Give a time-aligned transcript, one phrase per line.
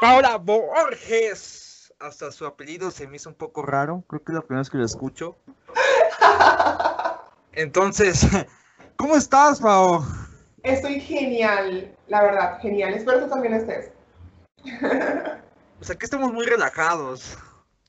[0.00, 1.92] Paola Borges.
[1.98, 4.02] Hasta su apellido se me hizo un poco raro.
[4.08, 5.36] Creo que es la primera vez que lo escucho.
[7.52, 8.26] Entonces,
[8.96, 10.02] ¿cómo estás, Pao?
[10.62, 12.94] Estoy genial, la verdad, genial.
[12.94, 13.92] Espero que también estés.
[15.80, 17.36] O sea, que estamos muy relajados.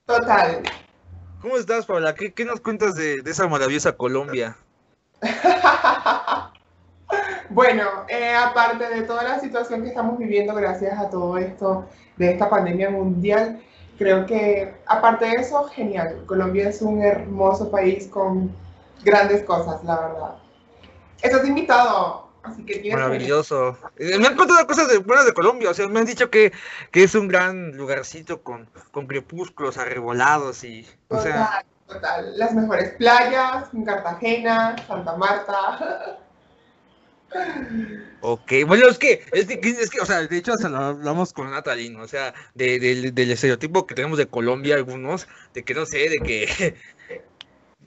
[0.05, 0.63] Total.
[1.41, 2.13] ¿Cómo estás, Paola?
[2.15, 4.57] ¿Qué, qué nos cuentas de, de esa maravillosa Colombia?
[7.49, 12.31] bueno, eh, aparte de toda la situación que estamos viviendo gracias a todo esto de
[12.31, 13.61] esta pandemia mundial,
[13.97, 16.23] creo que aparte de eso, genial.
[16.25, 18.51] Colombia es un hermoso país con
[19.03, 20.35] grandes cosas, la verdad.
[21.21, 23.77] Estás invitado, así que Maravilloso.
[23.97, 26.51] Eh, Me han contado cosas de, buenas de Colombia, o sea, me han dicho que,
[26.91, 32.37] que es un gran lugarcito con, con crepúsculos arrebolados y, o Total, sea, total.
[32.37, 36.19] Las mejores playas, en Cartagena, Santa Marta.
[38.21, 41.33] ok, bueno, es que, es que, es que, o sea, de hecho hasta lo hablamos
[41.33, 42.79] con Natalino, o sea, de,
[43.11, 46.75] del estereotipo que tenemos de Colombia algunos, de que no sé, de que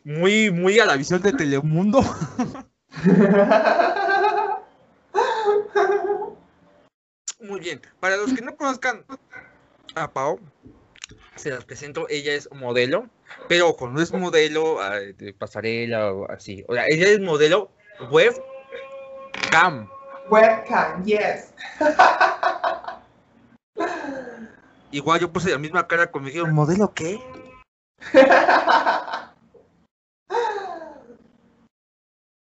[0.04, 2.02] muy, muy a la visión de Telemundo.
[7.40, 9.04] Muy bien, para los que no conozcan
[9.94, 10.40] a Pau,
[11.36, 13.08] se las presento, ella es modelo,
[13.48, 17.70] pero ojo, no es modelo ah, de pasarela o así, o sea, ella es modelo
[18.10, 18.34] web
[19.50, 19.88] cam.
[20.30, 21.52] Webcam, yes.
[24.90, 27.20] Igual yo puse la misma cara cuando me dijeron, ¿modelo qué?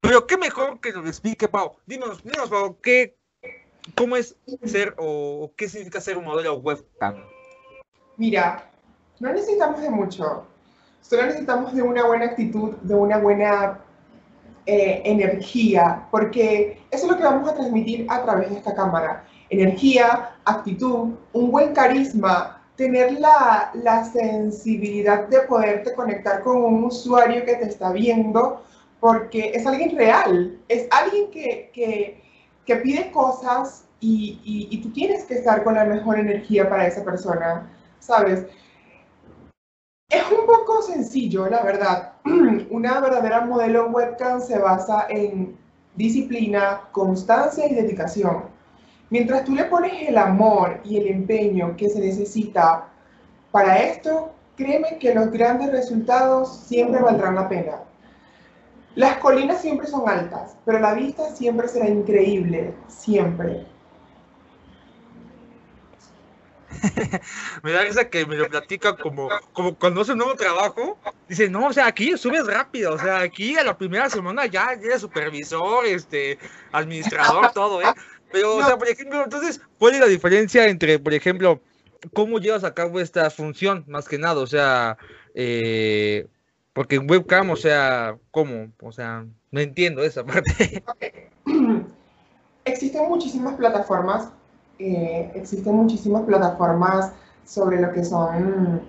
[0.02, 1.78] Pero qué mejor que nos explique, Pau.
[1.86, 3.18] Dinos, dinos, Pau, ¿qué,
[3.96, 7.24] ¿cómo es ser o qué significa ser un modelo webcam?
[8.18, 8.73] Mira,
[9.20, 10.46] no necesitamos de mucho.
[11.02, 13.80] Solo necesitamos de una buena actitud, de una buena
[14.66, 19.26] eh, energía, porque eso es lo que vamos a transmitir a través de esta cámara.
[19.50, 27.44] Energía, actitud, un buen carisma, tener la, la sensibilidad de poderte conectar con un usuario
[27.46, 28.64] que te está viendo,
[29.00, 32.24] porque es alguien real, es alguien que, que,
[32.66, 36.88] que pide cosas y, y, y tú tienes que estar con la mejor energía para
[36.88, 37.70] esa persona,
[38.00, 38.46] ¿sabes?
[40.14, 42.14] Es un poco sencillo, la verdad.
[42.70, 45.58] Una verdadera modelo webcam se basa en
[45.96, 48.44] disciplina, constancia y dedicación.
[49.10, 52.90] Mientras tú le pones el amor y el empeño que se necesita
[53.52, 57.80] para esto, créeme que los grandes resultados siempre valdrán la pena.
[58.94, 63.66] Las colinas siempre son altas, pero la vista siempre será increíble, siempre.
[67.64, 70.98] Me da risa que me lo platica como, como cuando hace un nuevo trabajo.
[71.28, 74.74] Dice, no, o sea, aquí subes rápido, o sea, aquí a la primera semana ya
[74.74, 76.38] eres supervisor, este,
[76.72, 77.94] administrador, todo, ¿eh?
[78.32, 81.62] Pero, o sea, por ejemplo, entonces, ¿cuál es la diferencia entre, por ejemplo,
[82.14, 84.42] cómo llevas a cabo esta función, más que nada?
[84.42, 84.98] O sea,
[85.36, 86.28] eh,
[86.74, 88.72] porque en webcam, o sea, ¿cómo?
[88.82, 90.84] O sea, no entiendo esa parte.
[92.66, 94.30] Existen muchísimas plataformas,
[94.84, 97.14] eh, existen muchísimas plataformas
[97.46, 98.82] sobre lo que son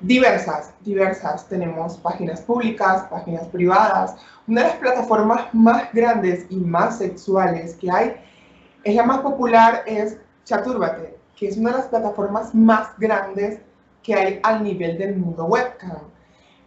[0.00, 1.48] diversas, diversas.
[1.48, 4.14] Tenemos páginas públicas, páginas privadas.
[4.46, 8.14] Una de las plataformas más grandes y más sexuales que hay,
[8.84, 13.60] es la más popular, es Chaturbate, que es una de las plataformas más grandes
[14.04, 16.02] que hay al nivel del mundo webcam.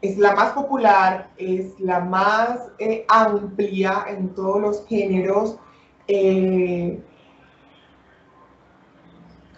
[0.01, 5.57] Es la más popular, es la más eh, amplia en todos los géneros.
[6.07, 7.01] eh,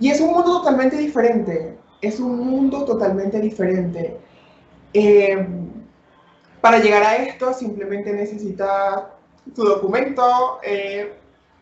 [0.03, 1.77] y es un mundo totalmente diferente.
[2.01, 4.19] Es un mundo totalmente diferente.
[4.93, 5.47] Eh,
[6.59, 9.03] para llegar a esto simplemente necesitas
[9.55, 11.13] tu documento, eh,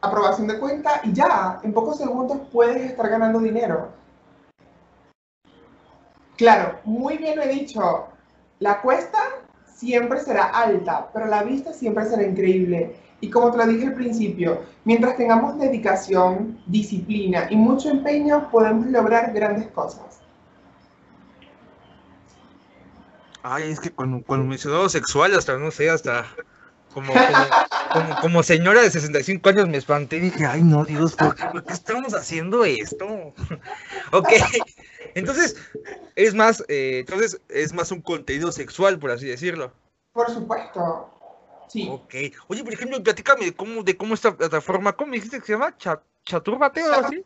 [0.02, 3.90] aprobación de cuenta y ya, en pocos segundos puedes estar ganando dinero.
[6.36, 8.08] Claro, muy bien lo he dicho,
[8.58, 9.20] la cuesta
[9.72, 12.96] siempre será alta, pero la vista siempre será increíble.
[13.22, 18.88] Y como te lo dije al principio, mientras tengamos dedicación, disciplina y mucho empeño, podemos
[18.88, 20.22] lograr grandes cosas.
[23.44, 26.26] Ay, es que cuando, cuando mencionó sexual, hasta no sé, hasta
[26.94, 27.24] como, como,
[27.94, 31.46] como, como señora de 65 años me espanté y dije, ay no, Dios, ¿por qué,
[31.46, 33.06] por qué estamos haciendo esto?
[34.12, 34.30] ok,
[35.16, 35.58] entonces
[36.16, 39.72] es más, eh, entonces es más un contenido sexual, por así decirlo.
[40.14, 41.10] Por supuesto,
[41.72, 41.88] Sí.
[41.90, 42.14] Ok.
[42.50, 45.54] Oye, por ejemplo, platícame de cómo, de cómo esta plataforma, ¿cómo me dijiste que se
[45.54, 45.78] llama?
[45.78, 47.24] Chat, ¿Chaturbate o así?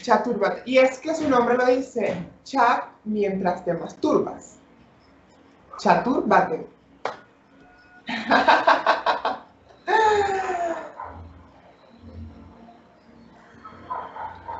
[0.00, 0.62] Chaturbate.
[0.64, 4.58] Y es que su nombre lo dice, chat mientras te masturbas.
[5.80, 6.68] Chaturbate.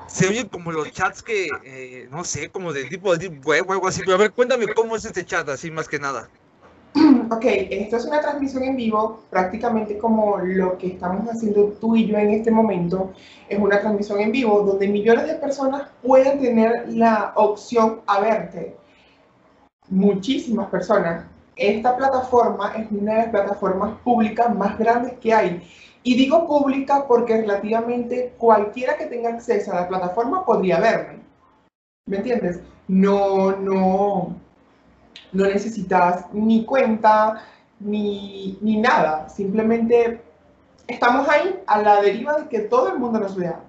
[0.08, 3.72] se oyen como los chats que, eh, no sé, como del tipo de web o
[3.74, 4.00] algo así.
[4.00, 6.28] Pero a ver, cuéntame cómo es este chat, así más que nada.
[7.32, 12.08] Ok, esto es una transmisión en vivo, prácticamente como lo que estamos haciendo tú y
[12.08, 13.12] yo en este momento.
[13.48, 18.76] Es una transmisión en vivo donde millones de personas pueden tener la opción a verte.
[19.88, 21.24] Muchísimas personas.
[21.54, 25.62] Esta plataforma es una de las plataformas públicas más grandes que hay.
[26.02, 31.20] Y digo pública porque relativamente cualquiera que tenga acceso a la plataforma podría verme.
[32.06, 32.60] ¿Me entiendes?
[32.88, 34.34] No, no,
[35.32, 37.44] no necesitas ni cuenta
[37.78, 39.28] ni, ni nada.
[39.28, 40.20] Simplemente
[40.86, 43.60] estamos ahí a la deriva de que todo el mundo nos vea.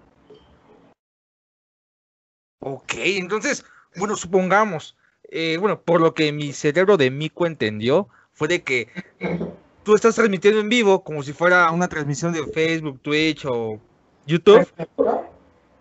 [2.60, 3.66] Ok, entonces,
[3.96, 8.88] bueno, supongamos, eh, bueno, por lo que mi cerebro de mico entendió, fue de que
[9.84, 13.80] tú estás transmitiendo en vivo como si fuera una transmisión de Facebook, Twitch o
[14.28, 14.68] YouTube,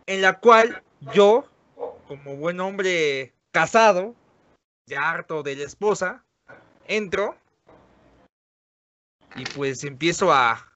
[0.06, 0.82] en la cual
[1.14, 1.44] yo,
[2.08, 4.14] como buen hombre casado,
[4.90, 6.24] ya harto de la esposa,
[6.86, 7.36] entro
[9.36, 10.66] y pues empiezo a,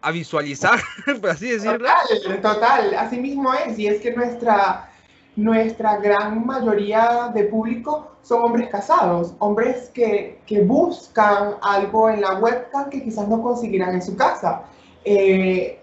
[0.00, 0.80] a visualizar,
[1.20, 1.86] por así decirlo.
[1.86, 4.90] Total, total, así mismo es, y es que nuestra,
[5.36, 12.38] nuestra gran mayoría de público son hombres casados, hombres que, que buscan algo en la
[12.38, 14.62] webcam que quizás no conseguirán en su casa.
[15.04, 15.78] Eh,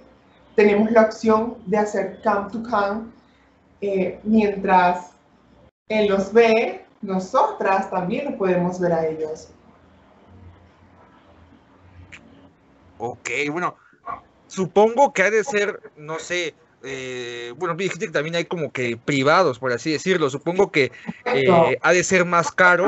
[0.55, 3.11] tenemos la opción de hacer cam to cam
[3.81, 5.11] eh, mientras
[5.87, 9.49] él los ve, nosotras también podemos ver a ellos.
[12.97, 13.75] Ok, bueno,
[14.47, 16.53] supongo que ha de ser, no sé,
[16.83, 20.29] eh, bueno, dijiste que también hay como que privados, por así decirlo.
[20.29, 20.91] Supongo que
[21.25, 22.87] eh, ha de ser más caro.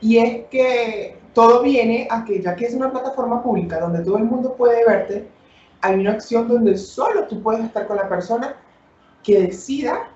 [0.00, 4.18] Y es que todo viene a que, ya que es una plataforma pública donde todo
[4.18, 5.28] el mundo puede verte,
[5.80, 8.56] hay una opción donde solo tú puedes estar con la persona
[9.22, 10.10] que decida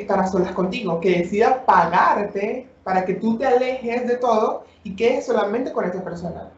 [0.00, 4.94] estar a solas contigo, que decida pagarte para que tú te alejes de todo y
[4.94, 6.50] quedes solamente con esa persona.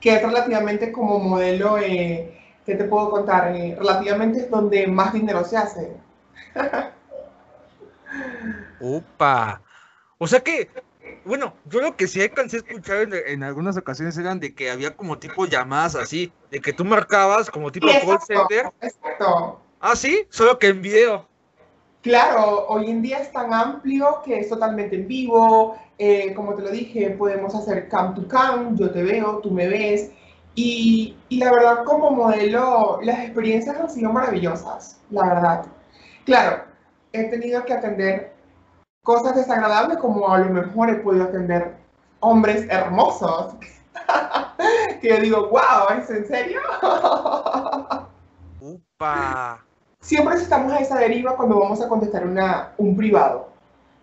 [0.00, 3.56] Que es relativamente como modelo, eh, ¿qué te puedo contar?
[3.56, 5.96] Eh, relativamente es donde más dinero se hace.
[8.80, 9.62] Opa.
[10.18, 10.68] O sea que,
[11.24, 14.70] bueno, yo lo que sí alcancé a escuchar en, en, algunas ocasiones eran de que
[14.70, 18.72] había como tipo llamadas así, de que tú marcabas como tipo exacto, call center.
[18.80, 19.60] Exacto.
[19.80, 21.29] Ah, sí, solo que en video.
[22.02, 25.76] Claro, hoy en día es tan amplio que es totalmente en vivo.
[25.98, 29.68] Eh, como te lo dije, podemos hacer cam to cam, yo te veo, tú me
[29.68, 30.10] ves.
[30.54, 35.66] Y, y, la verdad, como modelo, las experiencias han sido maravillosas, la verdad.
[36.24, 36.64] Claro,
[37.12, 38.32] he tenido que atender
[39.02, 41.76] cosas desagradables como a lo mejor he podido atender
[42.20, 43.54] hombres hermosos.
[45.02, 46.60] que yo digo, wow, ¿es en serio?
[48.60, 49.64] Upa.
[50.00, 53.52] Siempre estamos a esa deriva cuando vamos a contestar una, un privado.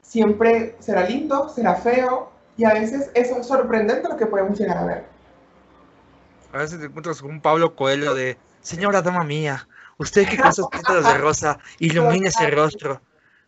[0.02, 4.78] Siempre será lindo, será feo, y a veces eso es sorprendente lo que podemos llegar
[4.78, 5.06] a ver.
[6.54, 9.68] A veces te encuentras con un Pablo Coelho de, señora dama mía,
[9.98, 13.02] usted que con sus pétalos de rosa ilumina ese rostro,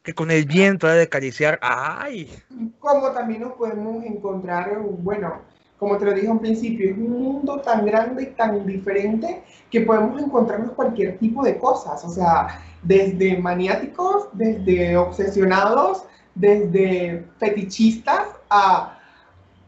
[0.03, 2.43] que con el viento ha de acariciar, ¡ay!
[2.79, 5.41] Como también nos podemos encontrar, bueno,
[5.79, 9.81] como te lo dije al principio, es un mundo tan grande y tan diferente que
[9.81, 16.03] podemos encontrarnos cualquier tipo de cosas, o sea, desde maniáticos, desde obsesionados,
[16.35, 18.99] desde fetichistas a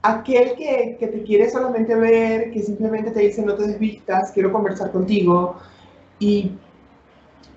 [0.02, 4.52] aquel que, que, te quiere solamente ver, que simplemente te dice no te desvistas, quiero
[4.52, 5.58] conversar contigo.
[6.20, 6.52] Y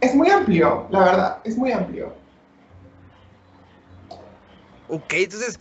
[0.01, 2.13] es muy amplio, la verdad, es muy amplio.
[4.89, 5.59] Ok, entonces,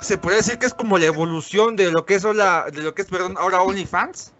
[0.00, 2.94] ¿se puede decir que es como la evolución de lo que es, la, de lo
[2.94, 4.32] que es perdón, ahora OnlyFans?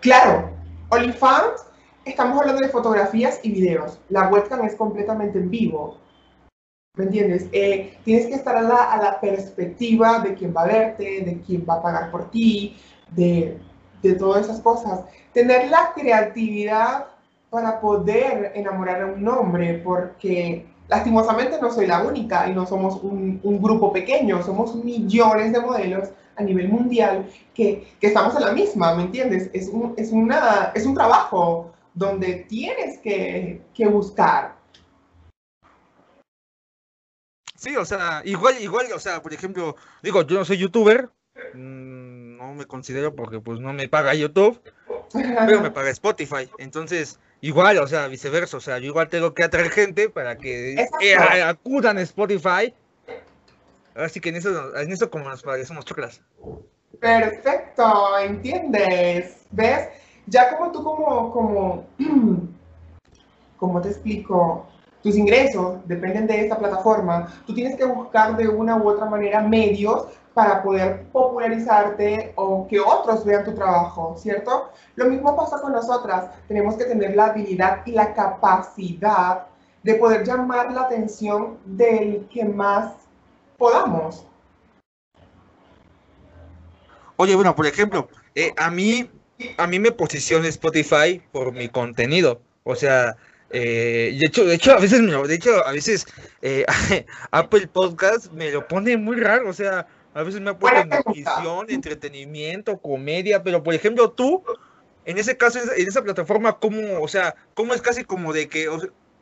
[0.00, 0.50] Claro,
[0.90, 1.66] OnlyFans,
[2.04, 3.98] estamos hablando de fotografías y videos.
[4.08, 5.98] La webcam es completamente en vivo.
[6.96, 7.46] ¿Me entiendes?
[7.52, 11.40] Eh, tienes que estar a la, a la, perspectiva de quién va a verte, de
[11.46, 12.76] quién va a pagar por ti,
[13.10, 13.58] de,
[14.02, 15.04] de todas esas cosas.
[15.32, 17.06] Tener la creatividad
[17.48, 23.02] para poder enamorar a un hombre, porque lastimosamente no soy la única y no somos
[23.02, 28.42] un, un grupo pequeño, somos millones de modelos a nivel mundial que, que estamos en
[28.42, 29.50] la misma, ¿me entiendes?
[29.52, 34.56] Es un, es una, es un trabajo donde tienes que, que buscar.
[37.56, 41.10] Sí, o sea, igual, igual, o sea, por ejemplo, digo, yo no soy youtuber,
[41.54, 44.58] mmm, no me considero porque pues no me paga YouTube,
[45.12, 49.44] pero me paga Spotify, entonces, igual, o sea, viceversa, o sea, yo igual tengo que
[49.44, 52.74] atraer gente para que eh, acudan a Spotify,
[53.94, 56.20] así que en eso, en eso como nos parecemos choclas.
[57.00, 59.36] Perfecto, ¿entiendes?
[59.50, 59.88] ¿Ves?
[60.26, 61.86] Ya como tú como, como,
[63.56, 64.66] como te explico,
[65.02, 69.40] tus ingresos dependen de esta plataforma, tú tienes que buscar de una u otra manera
[69.40, 74.70] medios para poder popularizarte o que otros vean tu trabajo, ¿cierto?
[74.96, 79.46] Lo mismo pasa con nosotras, tenemos que tener la habilidad y la capacidad
[79.82, 82.92] de poder llamar la atención del que más
[83.56, 84.26] podamos.
[87.16, 89.10] Oye, bueno, por ejemplo, eh, a mí
[89.56, 92.40] a mí me posiciona Spotify por mi contenido.
[92.64, 93.16] O sea,
[93.50, 96.06] eh, de hecho, de hecho, a veces, de hecho, a veces
[96.42, 96.64] eh,
[97.30, 99.48] Apple Podcast me lo pone muy raro.
[99.48, 104.42] O sea, a veces me ha puesto nutrición, entretenimiento, comedia, pero por ejemplo, tú,
[105.04, 108.68] en ese caso, en esa plataforma, ¿cómo, o sea, cómo es casi como de que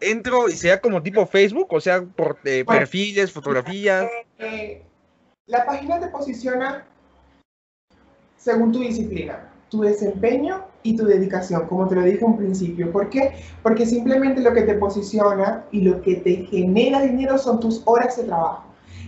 [0.00, 4.08] entro y sea como tipo Facebook, o sea, por eh, perfiles, fotografías?
[5.46, 6.86] la página te posiciona
[8.36, 12.90] según tu disciplina tu desempeño y tu dedicación, como te lo dije en principio.
[12.90, 13.32] ¿Por qué?
[13.62, 18.16] Porque simplemente lo que te posiciona y lo que te genera dinero son tus horas
[18.16, 18.64] de trabajo.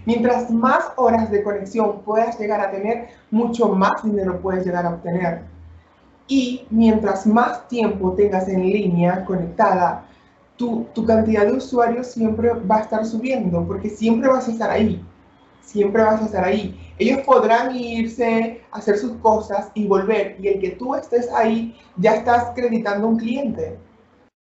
[0.06, 4.90] Mientras más horas de conexión puedas llegar a tener, mucho más dinero puedes llegar a
[4.90, 5.42] obtener.
[6.26, 10.06] Y mientras más tiempo tengas en línea conectada,
[10.56, 14.70] tu, tu cantidad de usuarios siempre va a estar subiendo, porque siempre vas a estar
[14.70, 15.04] ahí
[15.70, 16.78] siempre vas a estar ahí.
[16.98, 20.36] Ellos podrán irse, hacer sus cosas y volver.
[20.40, 23.78] Y el que tú estés ahí, ya estás acreditando un cliente.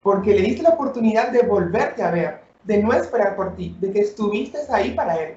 [0.02, 3.92] Porque le diste la oportunidad de volverte a ver, de no esperar por ti, de
[3.92, 5.34] que estuviste ahí para él.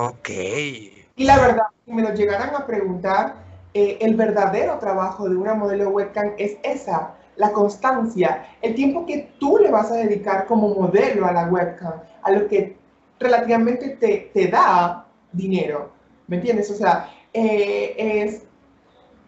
[0.00, 0.30] Ok.
[0.30, 3.34] Y la verdad, si me lo llegaran a preguntar,
[3.74, 9.30] eh, el verdadero trabajo de una modelo webcam es esa, la constancia, el tiempo que
[9.38, 11.92] tú le vas a dedicar como modelo a la webcam,
[12.22, 12.78] a lo que
[13.18, 15.90] relativamente te, te da dinero,
[16.28, 16.70] ¿me entiendes?
[16.70, 18.44] O sea, eh, es,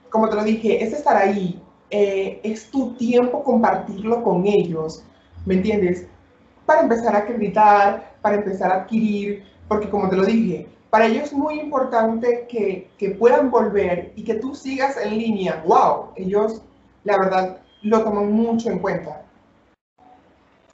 [0.09, 5.05] como te lo dije, es estar ahí, eh, es tu tiempo compartirlo con ellos,
[5.45, 6.07] ¿me entiendes?
[6.65, 11.25] Para empezar a acreditar, para empezar a adquirir, porque como te lo dije, para ellos
[11.25, 15.65] es muy importante que, que puedan volver y que tú sigas en línea.
[15.67, 16.09] ¡Wow!
[16.15, 16.61] Ellos,
[17.05, 19.23] la verdad, lo toman mucho en cuenta.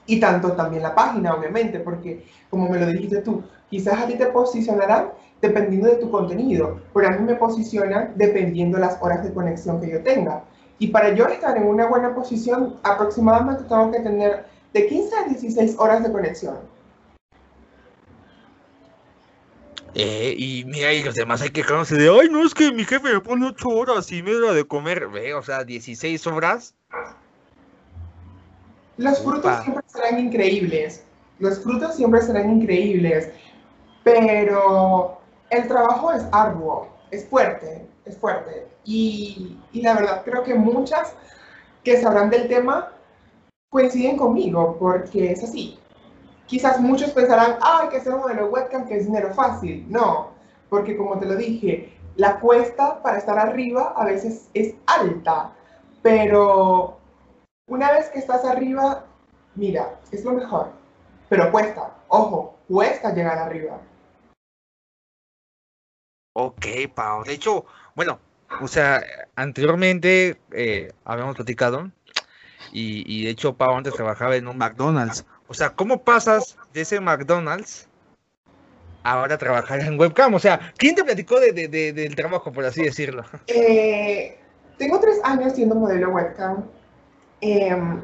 [0.05, 4.15] Y tanto también la página, obviamente, porque como me lo dijiste tú, quizás a ti
[4.15, 9.23] te posicionarán dependiendo de tu contenido, pero a mí me posicionan dependiendo de las horas
[9.23, 10.43] de conexión que yo tenga.
[10.77, 15.23] Y para yo estar en una buena posición, aproximadamente tengo que tener de 15 a
[15.29, 16.57] 16 horas de conexión.
[19.95, 22.83] Eh, y mira, y los demás hay que quejarse de, ay, no, es que mi
[22.83, 26.75] jefe me pone 8 horas y me da de comer, ve, o sea, 16 horas.
[28.97, 31.03] Los frutos siempre serán increíbles,
[31.39, 33.29] los frutos siempre serán increíbles,
[34.03, 35.19] pero
[35.49, 38.67] el trabajo es arduo, es fuerte, es fuerte.
[38.85, 41.13] Y, y la verdad creo que muchas
[41.83, 42.91] que sabrán del tema
[43.69, 45.79] coinciden conmigo, porque es así.
[46.49, 49.85] Quizás muchos pensarán, ay, que ser modelo webcam, que es dinero fácil.
[49.87, 50.31] No,
[50.67, 55.51] porque como te lo dije, la cuesta para estar arriba a veces es alta,
[56.01, 56.97] pero
[57.67, 59.05] una vez que estás arriba,
[59.53, 60.71] mira, es lo mejor,
[61.29, 63.79] pero cuesta, ojo, cuesta llegar arriba.
[66.33, 66.65] Ok,
[66.95, 67.23] Pau.
[67.25, 67.65] De hecho,
[67.95, 68.17] bueno,
[68.59, 69.03] o sea,
[69.35, 71.91] anteriormente eh, habíamos platicado
[72.71, 75.25] y, y, de hecho Pau antes trabajaba en un McDonald's.
[75.49, 77.87] O sea, ¿cómo pasas de ese McDonald's
[79.03, 80.33] ahora a trabajar en webcam?
[80.33, 83.23] O sea, ¿quién te platicó de, de, del trabajo, por así decirlo?
[83.47, 84.39] Eh,
[84.77, 86.63] tengo tres años siendo modelo webcam
[87.41, 88.01] Em,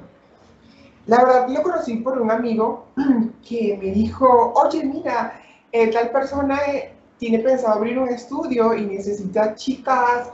[1.08, 2.88] la verdad lo conocí por un amigo
[3.48, 5.40] que me dijo, oye, mira,
[5.72, 10.30] eh, tal persona eh, tiene pensado abrir un estudio y necesita chicas,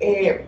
[0.00, 0.46] eh,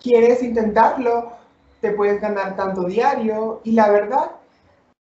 [0.00, 1.32] quieres intentarlo,
[1.80, 4.32] te puedes ganar tanto diario y la verdad,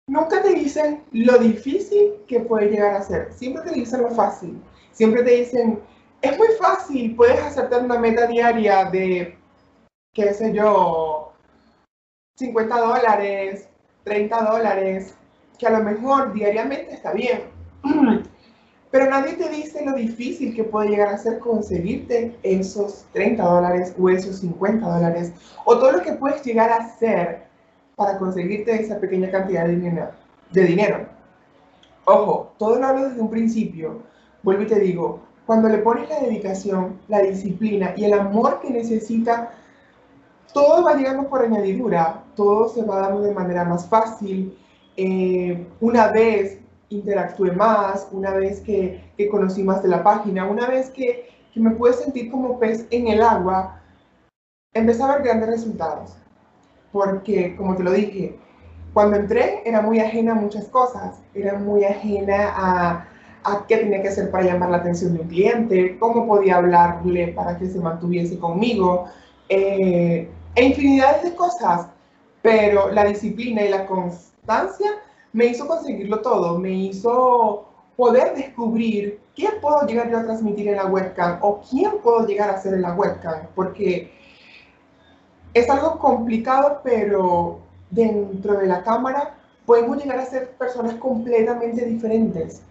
[0.07, 4.61] nunca te dicen lo difícil que puede llegar a ser, siempre te dicen lo fácil,
[4.91, 5.79] siempre te dicen,
[6.21, 9.37] es muy fácil, puedes hacerte una meta diaria de,
[10.13, 11.33] qué sé yo,
[12.37, 13.67] 50 dólares,
[14.03, 15.15] 30 dólares,
[15.57, 17.43] que a lo mejor diariamente está bien.
[18.91, 23.93] Pero nadie te dice lo difícil que puede llegar a ser conseguirte esos 30 dólares
[23.99, 25.33] o esos 50 dólares
[25.65, 27.44] o todo lo que puedes llegar a hacer
[27.95, 31.07] para conseguirte esa pequeña cantidad de dinero.
[32.05, 34.01] Ojo, todo lo hablo desde un principio.
[34.43, 38.69] Vuelvo y te digo, cuando le pones la dedicación, la disciplina y el amor que
[38.69, 39.51] necesita
[40.53, 44.57] todo va llegando por añadidura, todo se va dando de manera más fácil.
[44.95, 46.59] Eh, una vez
[46.89, 51.59] interactué más, una vez que, que, conocí más de la página, una vez que, que,
[51.59, 53.81] me pude sentir como pez en el agua,
[54.73, 56.15] empecé a ver grandes resultados.
[56.95, 58.37] Porque, como te lo dije,
[58.93, 63.07] cuando entré era muy ajena a muchas cosas, era muy ajena a,
[63.43, 67.33] a qué tenía que hacer para llamar la atención de un cliente, cómo podía hablarle
[67.33, 69.09] para que se mantuviese conmigo,
[69.49, 71.87] eh, e infinidades de cosas,
[72.41, 74.91] pero la disciplina y la constancia
[75.33, 80.77] me hizo conseguirlo todo, me hizo poder descubrir qué puedo llegar yo a transmitir en
[80.77, 84.15] la webcam o quién puedo llegar a ser en la webcam, porque
[85.55, 89.35] es algo complicado, pero dentro de la cámara
[89.65, 92.61] podemos llegar a ser personas completamente diferentes.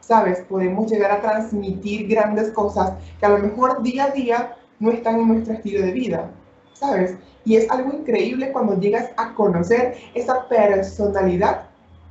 [0.00, 0.40] ¿Sabes?
[0.48, 5.20] Podemos llegar a transmitir grandes cosas que a lo mejor día a día no están
[5.20, 6.30] en nuestro estilo de vida.
[6.74, 7.16] ¿Sabes?
[7.44, 11.64] Y es algo increíble cuando llegas a conocer esa personalidad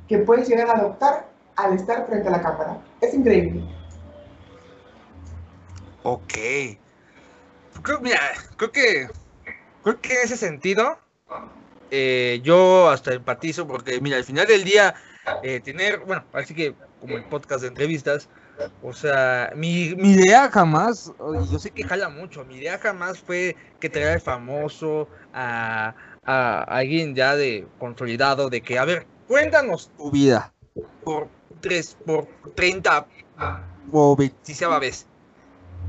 [0.08, 2.78] que puedes llegar a adoptar al estar frente a la cámara.
[3.00, 3.64] Es increíble.
[6.02, 6.34] Ok.
[7.82, 8.00] Creo,
[8.56, 9.08] creo que,
[9.88, 10.98] creo que en ese sentido,
[11.90, 14.94] eh, yo hasta empatizo porque, mira, al final del día,
[15.42, 18.28] eh, tener, bueno, así que como el podcast de entrevistas,
[18.82, 21.12] o sea, mi, mi idea jamás,
[21.50, 26.62] yo sé que jala mucho, mi idea jamás fue que traiga el famoso a, a
[26.64, 30.52] alguien ya de consolidado, de que, a ver, cuéntanos tu vida
[31.04, 31.28] por
[31.60, 33.06] 3, por 30
[33.92, 35.06] o 26 vez.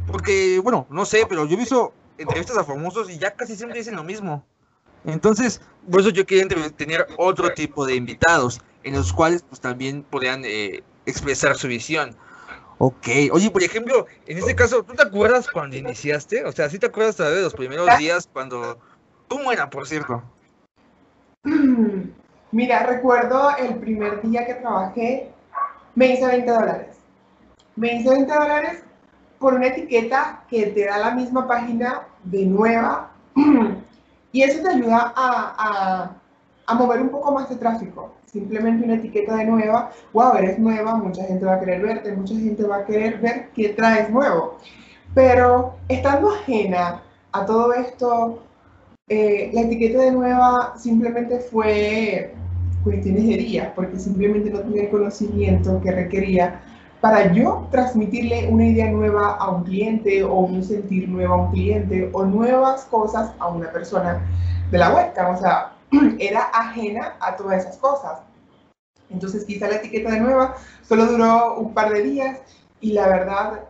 [0.07, 3.79] Porque, bueno, no sé, pero yo he visto entrevistas a famosos y ya casi siempre
[3.79, 4.45] dicen lo mismo.
[5.05, 10.03] Entonces, por eso yo quería tener otro tipo de invitados, en los cuales pues también
[10.03, 12.15] podrían eh, expresar su visión.
[12.77, 16.45] Ok, oye, por ejemplo, en este caso, ¿tú te acuerdas cuando iniciaste?
[16.45, 18.79] O sea, ¿sí te acuerdas todavía de los primeros días cuando...
[19.27, 20.23] ¿Cómo era, por cierto?
[22.51, 25.29] Mira, recuerdo el primer día que trabajé,
[25.95, 26.97] me hice 20 dólares.
[27.75, 28.83] Me hice 20 dólares
[29.39, 33.11] por una etiqueta que te da la misma página de nueva
[34.31, 36.11] y eso te ayuda a,
[36.67, 38.13] a, mover un poco más de tráfico.
[38.25, 42.35] Simplemente una etiqueta de nueva, wow, eres nueva, mucha gente va a querer verte, mucha
[42.35, 44.57] gente va a querer ver qué traes nuevo.
[45.15, 48.43] Pero estando ajena a todo esto,
[49.07, 52.35] eh, la etiqueta de nueva simplemente fue
[52.83, 56.61] cuestiones de días, porque simplemente no tenía el conocimiento que requería
[57.01, 61.51] para yo transmitirle una idea nueva a un cliente o un sentir nuevo a un
[61.51, 64.21] cliente o nuevas cosas a una persona
[64.69, 65.35] de la webcam.
[65.35, 65.73] O sea,
[66.19, 68.19] era ajena a todas esas cosas.
[69.09, 70.55] Entonces quizá la etiqueta de nueva
[70.87, 72.39] solo duró un par de días
[72.81, 73.61] y la verdad,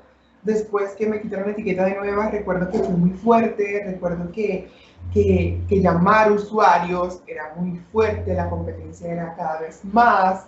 [0.43, 4.69] después que me quitaron la etiqueta de nueva, recuerdo que fue muy fuerte, recuerdo que,
[5.13, 10.45] que, llamar usuarios era muy fuerte, la competencia era cada vez más.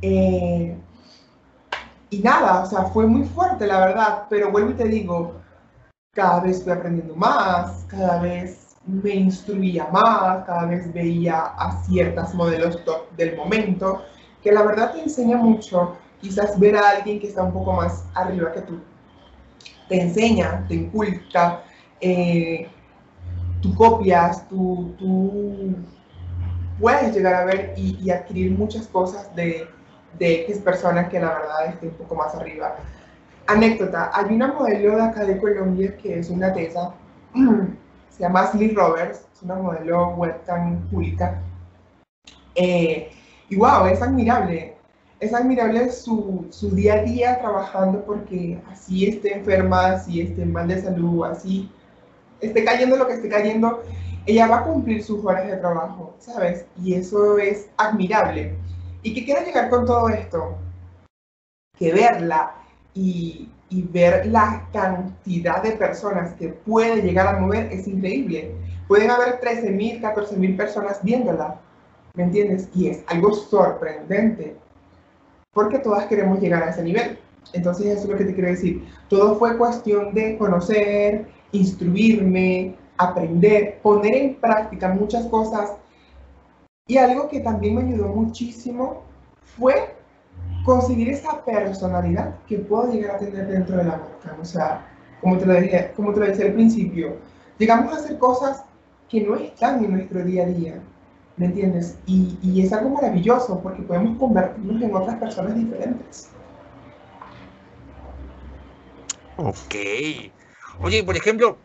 [0.00, 0.74] Eh,
[2.10, 5.34] y nada, o sea, fue muy fuerte, la verdad, pero vuelvo y te digo,
[6.12, 12.34] cada vez fui aprendiendo más, cada vez me instruía más, cada vez veía a ciertas
[12.34, 12.80] modelos
[13.16, 14.02] del momento,
[14.42, 18.04] que la verdad te enseña mucho, quizás ver a alguien que está un poco más
[18.14, 18.80] arriba que tú.
[19.88, 21.62] Te enseña, te inculca,
[22.00, 22.68] eh,
[23.60, 24.96] tú copias, tú,
[26.80, 29.68] puedes llegar a ver y adquirir muchas cosas de,
[30.18, 32.76] de X personas que la verdad esté un poco más arriba.
[33.46, 36.94] Anécdota, hay una modelo de acá de Colombia que es una tesa,
[38.10, 41.40] se llama Ashley Roberts, es una modelo webcam pública.
[42.54, 43.10] Eh,
[43.48, 44.76] y wow, es admirable,
[45.18, 50.68] es admirable su, su, día a día trabajando porque así esté enferma, así esté mal
[50.68, 51.70] de salud, así
[52.40, 53.82] esté cayendo lo que esté cayendo,
[54.26, 56.64] ella va a cumplir sus horas de trabajo, ¿sabes?
[56.82, 58.54] Y eso es admirable.
[59.02, 60.58] ¿Y qué quiero llegar con todo esto?
[61.78, 62.54] Que verla
[62.94, 68.54] y, y ver la cantidad de personas que puede llegar a mover es increíble.
[68.88, 71.60] Pueden haber 13.000, 14.000 personas viéndola,
[72.14, 72.68] ¿me entiendes?
[72.74, 74.56] Y es algo sorprendente,
[75.52, 77.18] porque todas queremos llegar a ese nivel.
[77.52, 78.84] Entonces eso es lo que te quiero decir.
[79.08, 85.72] Todo fue cuestión de conocer, instruirme, aprender, poner en práctica muchas cosas
[86.90, 89.04] y algo que también me ayudó muchísimo
[89.56, 89.94] fue
[90.64, 94.36] conseguir esa personalidad que puedo llegar a tener dentro de la marca.
[94.42, 94.88] O sea,
[95.20, 97.14] como te lo dije, como te lo decía al principio,
[97.58, 98.64] llegamos a hacer cosas
[99.08, 100.82] que no están en nuestro día a día,
[101.36, 101.96] ¿me entiendes?
[102.06, 106.30] Y, y es algo maravilloso porque podemos convertirnos en otras personas diferentes.
[109.36, 109.76] Ok.
[110.80, 111.56] Oye, por ejemplo,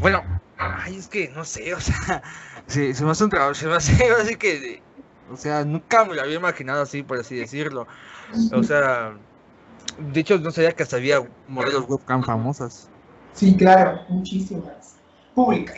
[0.00, 0.22] bueno,
[0.56, 2.22] ay, es que no sé, o sea,
[2.66, 4.82] Sí, se me hace un trabajo, se me hace así que,
[5.30, 7.86] o sea, nunca me lo había imaginado así, por así decirlo.
[8.52, 9.16] O sea,
[9.98, 12.88] de hecho no sabía que hasta había modelos webcam famosas.
[13.34, 14.96] Sí, claro, muchísimas.
[15.34, 15.76] Públicas.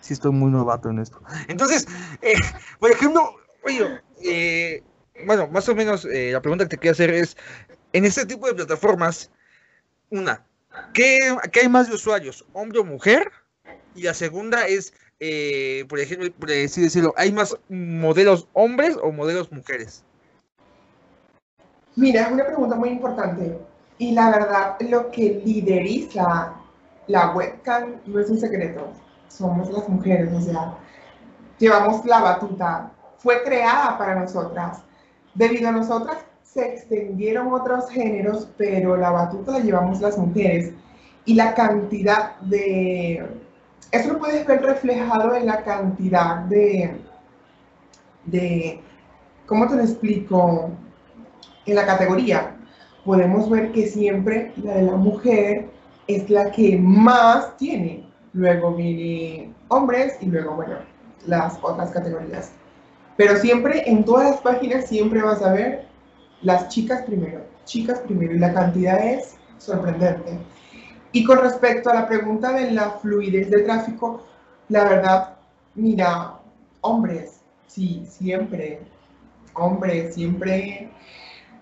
[0.00, 1.20] sí estoy muy novato en esto.
[1.48, 1.86] Entonces,
[2.20, 2.34] eh,
[2.78, 4.82] por ejemplo, oye, eh,
[5.24, 7.36] bueno, más o menos eh, la pregunta que te quiero hacer es,
[7.92, 9.30] en este tipo de plataformas,
[10.10, 10.44] una,
[10.92, 11.18] ¿qué,
[11.60, 13.30] hay más de usuarios, hombre o mujer?
[13.94, 14.92] Y la segunda es,
[15.88, 20.02] por ejemplo, por así decirlo, ¿hay más modelos hombres o modelos mujeres?
[21.94, 23.58] Mira, es una pregunta muy importante.
[23.98, 26.54] Y la verdad, lo que lideriza
[27.06, 28.88] la webcam no es un secreto.
[29.28, 30.74] Somos las mujeres, o sea,
[31.58, 32.90] llevamos la batuta.
[33.18, 34.82] Fue creada para nosotras.
[35.34, 40.72] Debido a nosotras se extendieron otros géneros, pero la batuta la llevamos las mujeres.
[41.24, 43.24] Y la cantidad de...
[43.92, 46.96] Eso lo puedes ver reflejado en la cantidad de...
[48.24, 48.80] de
[49.46, 50.70] ¿Cómo te lo explico?
[51.66, 52.56] En la categoría.
[53.04, 55.68] Podemos ver que siempre la de la mujer
[56.06, 58.08] es la que más tiene.
[58.32, 60.76] Luego viene hombres y luego, bueno,
[61.26, 62.52] las otras categorías.
[63.16, 65.86] Pero siempre, en todas las páginas, siempre vas a ver
[66.40, 70.38] las chicas primero, chicas primero, y la cantidad es sorprendente.
[71.12, 74.22] Y con respecto a la pregunta de la fluidez del tráfico,
[74.68, 75.34] la verdad,
[75.74, 76.38] mira,
[76.80, 78.80] hombres, sí, siempre,
[79.54, 80.90] hombres, siempre,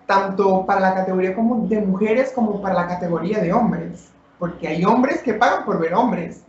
[0.05, 4.11] tanto para la categoría como de mujeres como para la categoría de hombres
[4.41, 6.41] porque hay hombres que pagan por ver hombres,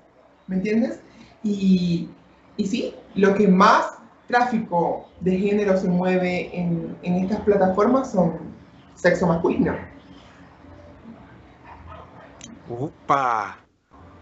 [0.47, 0.99] ¿me entiendes?
[1.43, 2.09] Y,
[2.57, 8.33] y sí, lo que más tráfico de género se mueve en, en estas plataformas son
[8.95, 9.75] sexo masculino.
[12.79, 13.59] ¡Upa!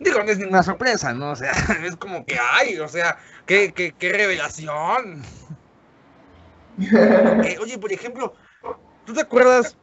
[0.00, 1.30] Digo, no es ninguna sorpresa, ¿no?
[1.30, 1.52] O sea,
[1.84, 5.22] es como que hay, o sea, qué, qué, qué revelación.
[7.60, 8.34] oye, por ejemplo,
[9.04, 9.76] ¿tú te acuerdas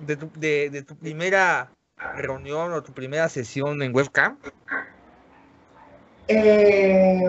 [0.00, 1.72] de tu, de, de tu primera
[2.16, 4.38] reunión o tu primera sesión en webcam?
[6.28, 7.22] Eh,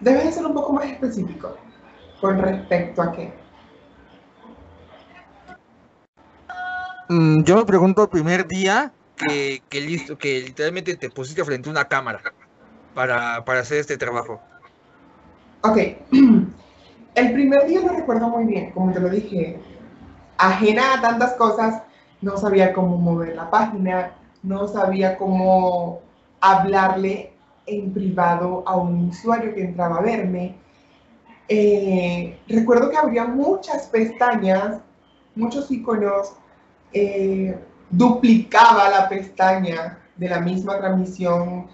[0.00, 1.56] debes ser un poco más específico
[2.20, 3.32] con respecto a qué.
[7.08, 8.92] Mm, yo me pregunto el primer día
[9.26, 12.20] que, listo, que literalmente te pusiste frente a una cámara
[12.94, 14.40] para, hacer este trabajo.
[15.62, 15.78] Ok.
[17.14, 19.60] El primer día lo recuerdo muy bien, como te lo dije,
[20.38, 21.82] ajena a tantas cosas,
[22.20, 26.00] no sabía cómo mover la página, no sabía cómo
[26.40, 27.32] hablarle
[27.66, 30.54] en privado a un usuario que entraba a verme.
[31.48, 34.80] Eh, recuerdo que había muchas pestañas,
[35.34, 36.32] muchos iconos,
[36.92, 37.58] eh,
[37.90, 41.66] duplicaba la pestaña de la misma transmisión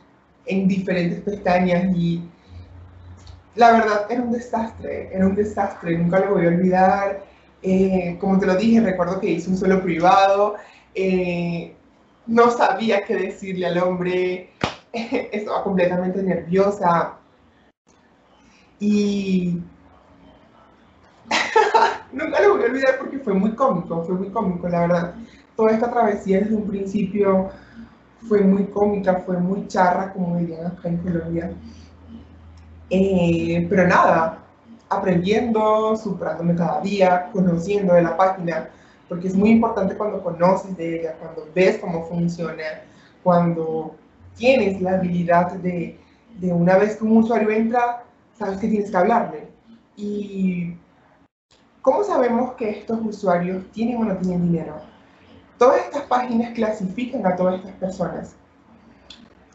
[0.47, 2.23] en diferentes pestañas y
[3.57, 7.25] la verdad era un desastre, era un desastre, nunca lo voy a olvidar.
[7.63, 10.57] Eh, como te lo dije, recuerdo que hice un suelo privado,
[10.95, 11.75] eh,
[12.27, 14.51] no sabía qué decirle al hombre,
[14.93, 17.15] estaba completamente nerviosa.
[18.79, 19.63] Y
[22.13, 25.15] nunca lo voy a olvidar porque fue muy cómico, fue muy cómico, la verdad.
[25.57, 27.51] Toda esta travesía desde un principio
[28.29, 31.53] fue muy cómica, fue muy charra, como dirían acá en Colombia.
[32.91, 34.39] Eh, pero nada,
[34.89, 38.69] aprendiendo, superándome cada día, conociendo de la página,
[39.09, 42.83] porque es muy importante cuando conoces de ella, cuando ves cómo funciona,
[43.23, 43.95] cuando
[44.37, 45.99] tienes la habilidad de,
[46.39, 48.05] de una vez que un usuario entra,
[48.39, 49.49] sabes que tienes que hablarle.
[49.97, 50.77] Y
[51.81, 54.96] ¿cómo sabemos que estos usuarios tienen o no tienen dinero?
[55.59, 58.37] Todas estas páginas clasifican a todas estas personas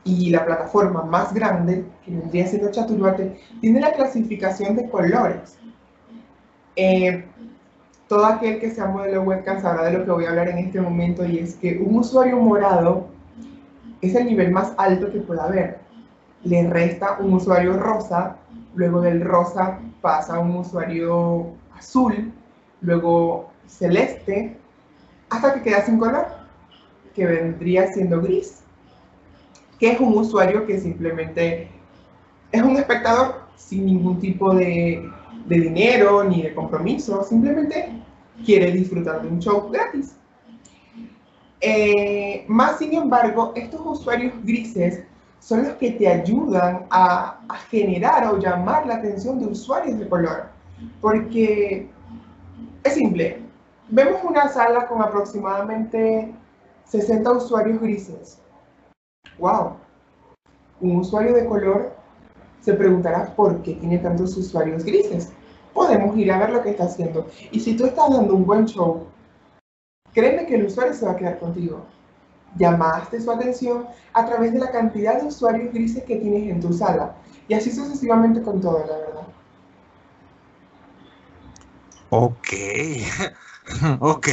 [0.04, 5.58] y la plataforma más grande, que vendría siendo Chaturuate, tiene la clasificación de colores.
[6.76, 7.26] Eh,
[8.08, 10.82] todo aquel que sea modelo webcam sabrá de lo que voy a hablar en este
[10.82, 13.08] momento y es que un usuario morado
[14.02, 15.80] es el nivel más alto que pueda haber.
[16.44, 18.38] Le resta un usuario rosa,
[18.74, 22.34] luego del rosa pasa un usuario azul,
[22.82, 24.58] luego celeste,
[25.32, 26.28] hasta que queda sin color,
[27.15, 28.62] que vendría siendo gris
[29.82, 31.67] que es un usuario que simplemente
[32.52, 35.10] es un espectador sin ningún tipo de,
[35.48, 37.89] dinero ni de compromiso, simplemente
[38.46, 40.15] quiere disfrutar de un show gratis.
[41.62, 45.04] Eh, más sin embargo, estos usuarios grises
[45.39, 47.39] son los que te ayudan a,
[47.72, 50.50] generar o llamar la atención de usuarios de color.
[51.02, 51.89] Porque
[52.84, 53.41] es simple,
[53.91, 56.34] vemos una sala con aproximadamente
[56.86, 58.41] 60 usuarios grises
[59.41, 59.75] wow,
[60.80, 61.93] un usuario de color
[62.62, 65.32] se preguntará por qué tiene tantos usuarios grises.
[65.73, 67.27] Podemos ir a ver lo que está haciendo.
[67.51, 69.08] Y si tú estás dando un buen show,
[70.13, 71.86] créeme que el usuario se va a quedar contigo.
[72.58, 76.73] llamaste su atención a través de la cantidad de usuarios grises que tienes en tu
[76.73, 77.15] sala.
[77.47, 79.27] Y así sucesivamente con todo, la verdad.
[82.10, 82.47] Ok.
[84.00, 84.28] ok.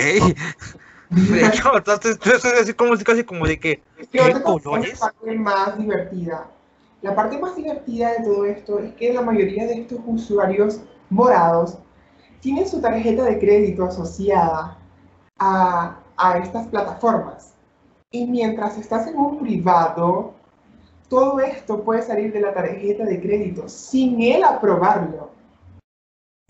[1.11, 3.83] De hecho, es así como, casi como de que...
[4.13, 5.01] ¿qué colores?
[5.01, 6.47] La parte más divertida.
[7.01, 11.79] La parte más divertida de todo esto es que la mayoría de estos usuarios morados
[12.41, 14.77] tienen su tarjeta de crédito asociada
[15.39, 17.55] a, a estas plataformas.
[18.11, 20.35] Y mientras estás en un privado,
[21.09, 25.31] todo esto puede salir de la tarjeta de crédito sin él aprobarlo.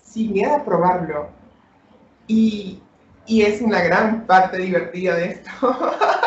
[0.03, 1.38] Sin él aprobarlo.
[2.28, 2.80] Y,
[3.26, 5.50] y es una gran parte divertida de esto.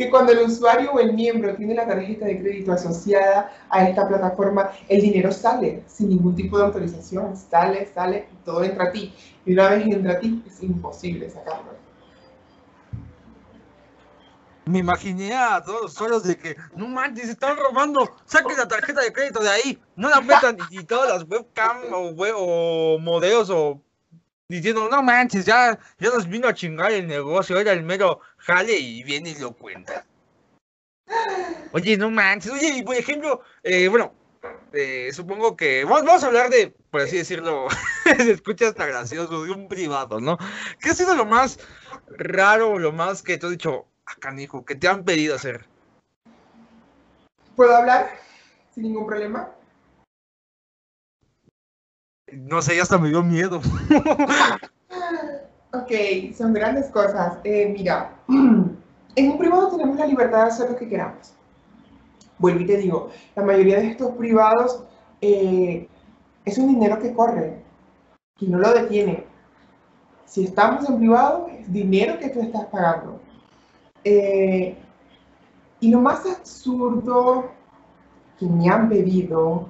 [0.00, 4.08] que cuando el usuario o el miembro tiene la tarjeta de crédito asociada a esta
[4.08, 9.12] plataforma, el dinero sale sin ningún tipo de autorización, sale, sale, todo entra a ti.
[9.44, 11.74] Y una vez entra a ti, es imposible sacarlo.
[14.64, 18.68] Me imaginé a todos los usuarios de que, no manches, se están robando, saquen la
[18.68, 23.50] tarjeta de crédito de ahí, no la metan y, todas las webcam o, o modelos
[23.50, 23.82] o
[24.56, 28.76] diciendo, no manches, ya, ya nos vino a chingar el negocio, era el mero jale
[28.76, 30.04] y viene y lo cuenta.
[31.72, 34.12] Oye, no manches, oye, y por ejemplo, eh, bueno,
[34.72, 37.68] eh, supongo que vamos, a hablar de, por así decirlo,
[38.16, 40.36] se escucha hasta gracioso, de un privado, ¿no?
[40.80, 41.60] ¿Qué ha sido lo más
[42.08, 45.66] raro, lo más que te he dicho, acá, ah, hijo, que te han pedido hacer?
[47.54, 48.10] ¿Puedo hablar
[48.74, 49.50] sin ningún problema?
[52.32, 53.58] No sé, ya hasta me dio miedo.
[55.72, 57.38] ok, son grandes cosas.
[57.44, 61.34] Eh, mira, en un privado tenemos la libertad de hacer lo que queramos.
[62.38, 64.84] Vuelvo y te digo, la mayoría de estos privados
[65.20, 65.88] eh,
[66.44, 67.62] es un dinero que corre,
[68.38, 69.26] y no lo detiene.
[70.24, 73.20] Si estamos en privado, es dinero que tú estás pagando.
[74.04, 74.76] Eh,
[75.80, 77.50] y lo más absurdo
[78.38, 79.66] que me han pedido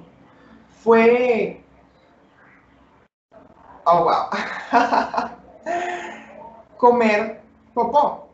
[0.83, 1.60] fue
[3.85, 4.29] Oh, wow.
[6.77, 7.41] Comer
[7.73, 8.29] popó.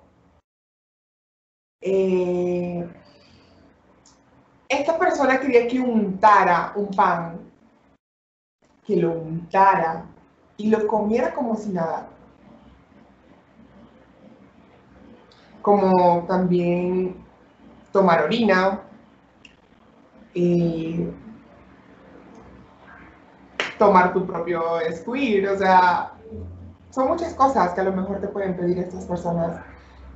[1.81, 2.89] Eh,
[4.67, 7.39] esta persona quería que untara un pan,
[8.85, 10.05] que lo untara
[10.57, 12.09] y lo comiera como si nada.
[15.61, 17.15] Como también
[17.91, 18.81] tomar orina,
[20.33, 21.13] eh,
[23.77, 24.61] tomar tu propio
[24.91, 26.13] squid, o sea,
[26.91, 29.59] son muchas cosas que a lo mejor te pueden pedir estas personas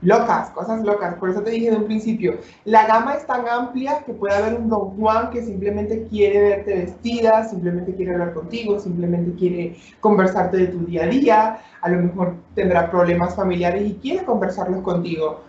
[0.02, 1.16] locas, cosas locas.
[1.16, 4.56] Por eso te dije de un principio, la gama es tan amplia que puede haber
[4.56, 10.58] un Don Juan que simplemente quiere verte vestida, simplemente quiere hablar contigo, simplemente quiere conversarte
[10.58, 15.42] de tu día a día, a lo mejor tendrá problemas familiares y quiere conversarlos contigo.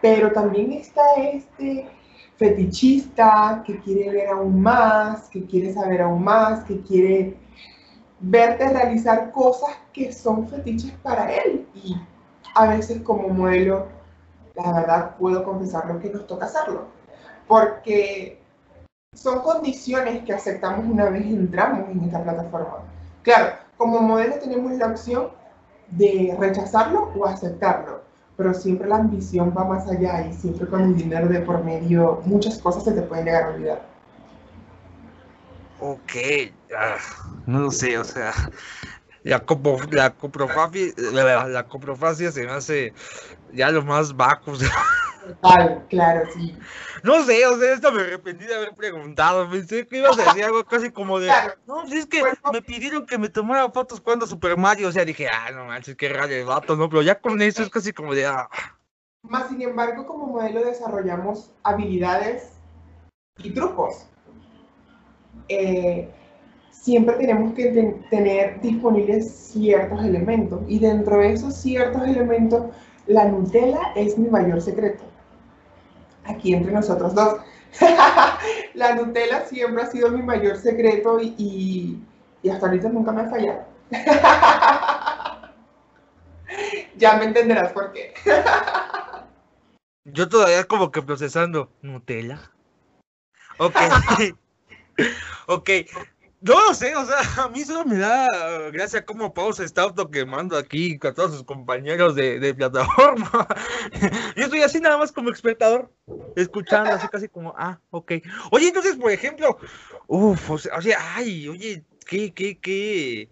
[0.00, 1.88] Pero también está este
[2.38, 7.36] fetichista, que quiere ver aún más, que quiere saber aún más, que quiere
[8.20, 11.66] verte realizar cosas que son fetiches para él.
[11.74, 11.96] Y
[12.54, 13.88] a veces como modelo,
[14.54, 16.86] la verdad puedo confesarlo que nos toca hacerlo.
[17.48, 18.40] Porque
[19.14, 22.84] son condiciones que aceptamos una vez entramos en esta plataforma.
[23.22, 25.30] Claro, como modelo tenemos la opción
[25.90, 28.07] de rechazarlo o aceptarlo
[28.38, 32.22] pero siempre la ambición va más allá y siempre con el dinero de por medio,
[32.24, 33.82] muchas cosas se te pueden llegar a olvidar.
[35.80, 36.12] Ok,
[36.76, 36.98] ah,
[37.46, 38.32] no sé, o sea,
[39.24, 41.66] la, copo, la, coprofagia, la, la,
[42.32, 42.92] se me hace
[43.52, 44.52] ya lo más bajo.
[45.28, 46.56] Total, claro, sí.
[47.02, 49.48] No sé, o sea, esto me arrepentí de haber preguntado.
[49.50, 51.30] Pensé que ibas a decir algo casi como de.
[51.66, 54.88] No, si es que me pidieron que me tomara fotos jugando Super Mario.
[54.88, 56.88] O sea, dije, ah, no manches, qué raro el vato, ¿no?
[56.88, 58.24] Pero ya con eso es casi como de.
[58.24, 58.48] Ah.
[59.22, 62.52] Más sin embargo, como modelo desarrollamos habilidades
[63.36, 64.06] y trucos.
[65.48, 66.08] Eh,
[66.70, 70.62] siempre tenemos que tener disponibles ciertos elementos.
[70.68, 72.74] Y dentro de esos ciertos elementos,
[73.06, 75.04] la Nutella es mi mayor secreto
[76.28, 77.40] aquí entre nosotros dos.
[78.74, 81.98] la Nutella siempre ha sido mi mayor secreto y,
[82.50, 83.64] hasta ahorita nunca me ha fallado.
[86.96, 88.14] ya me entenderás por qué.
[90.04, 92.40] Yo todavía como que procesando Nutella.
[93.58, 93.76] Ok.
[95.46, 95.70] ok.
[96.40, 100.10] No lo sé, o sea, a mí solo me da gracia cómo Pausa está auto
[100.10, 103.46] quemando aquí con todos sus compañeros de, plataforma.
[104.36, 105.92] Yo estoy así nada más como espectador,
[106.36, 108.12] escuchando así casi como, ah, ok.
[108.52, 109.58] Oye, entonces, por ejemplo,
[110.06, 113.28] uff, o sea, ay, oye, qué, qué, qué.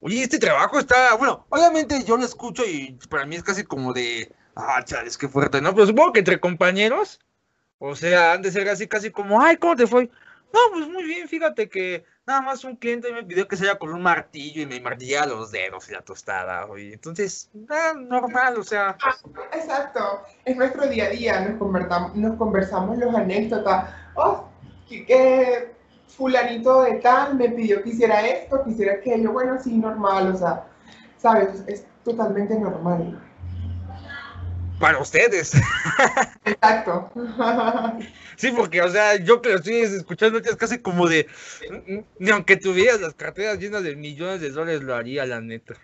[0.00, 3.94] Oye, este trabajo está, bueno, obviamente yo lo escucho y para mí es casi como
[3.94, 5.74] de, Ah, chales, qué fuerte, ¿no?
[5.74, 7.20] Pero supongo que entre compañeros,
[7.78, 10.10] o sea, han de ser así casi como, ay, ¿cómo te fue?
[10.54, 13.92] No, pues muy bien, fíjate que nada más un cliente me pidió que sea con
[13.92, 16.92] un martillo y me martilla los dedos y la tostada, oye.
[16.92, 18.96] Entonces, ah, normal, o sea.
[19.52, 23.92] Exacto, es nuestro día a día, nos, conversamos, nos conversamos los anécdotas.
[24.14, 24.48] Oh,
[24.88, 25.74] que, que
[26.06, 29.32] fulanito de tal me pidió que hiciera esto, que hiciera aquello.
[29.32, 30.68] Bueno, sí, normal, o sea,
[31.16, 33.20] sabes, es totalmente normal.
[34.78, 35.52] Para ustedes.
[36.44, 37.10] Exacto.
[38.36, 41.26] Sí, porque, o sea, yo que lo estoy escuchando es casi como de,
[42.18, 45.74] ni aunque tuvieras las carteras llenas de millones de dólares, lo haría, la neta.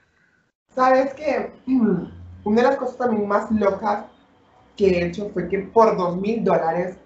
[0.75, 1.53] Sabes que
[2.45, 4.07] una de las cosas también más locas
[4.77, 6.97] que he hecho fue que por dos mil dólares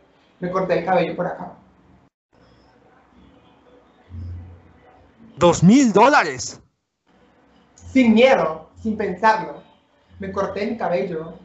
[0.41, 1.53] me corté el cabello por acá.
[5.37, 6.61] ¿Dos mil dólares?
[7.93, 9.63] Sin miedo, sin pensarlo.
[10.19, 11.39] Me corté mi cabello.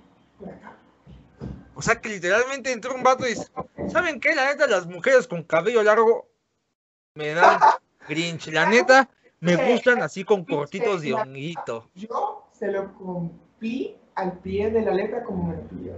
[1.79, 3.47] O sea que literalmente entró un vato y dice,
[3.87, 4.35] ¿saben qué?
[4.35, 6.27] La neta, las mujeres con cabello largo
[7.15, 7.57] me dan
[8.05, 8.47] grinch.
[8.47, 11.89] La neta, me gustan así con cortitos de honguito.
[11.95, 15.93] Yo se lo cumplí al pie de la letra como me lo pidió.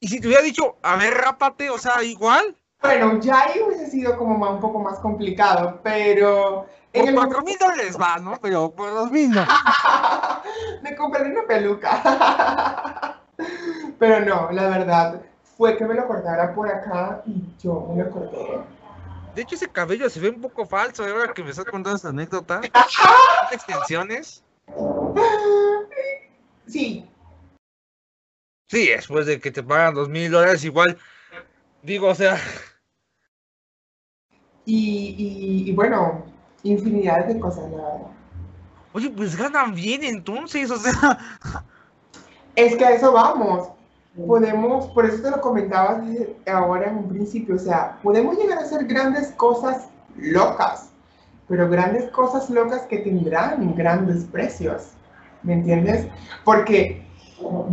[0.00, 2.56] Y si te hubiera dicho, a ver, rápate, o sea, igual.
[2.80, 6.66] Bueno, ya ahí hubiese sido como más, un poco más complicado, pero...
[6.90, 8.38] Por cuatro mil dólares va, ¿no?
[8.40, 9.44] Pero por dos mil no.
[10.82, 13.20] me compré una peluca.
[13.98, 15.22] pero no, la verdad,
[15.56, 18.60] fue que me lo cortara por acá y yo me lo corté.
[19.34, 22.08] De hecho, ese cabello se ve un poco falso, ahora que me estás contando esta
[22.08, 22.60] anécdota.
[23.52, 24.42] ¿Extensiones?
[26.66, 27.08] Sí.
[28.68, 30.98] Sí, después de que te pagan dos mil dólares, igual,
[31.82, 32.38] digo, o sea...
[34.64, 35.14] Y,
[35.64, 36.24] y, y, bueno,
[36.64, 38.06] infinidad de cosas, la verdad.
[38.94, 41.18] Oye, pues ganan bien entonces, o sea...
[42.56, 43.68] Es que a eso vamos.
[44.26, 46.02] Podemos, por eso te lo comentaba
[46.50, 50.88] ahora en un principio, o sea, podemos llegar a hacer grandes cosas locas,
[51.48, 54.92] pero grandes cosas locas que tendrán grandes precios,
[55.42, 56.08] ¿me entiendes?
[56.44, 57.06] Porque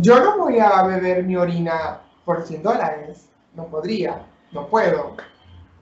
[0.00, 5.16] yo no voy a beber mi orina por 100 dólares, no podría, no puedo.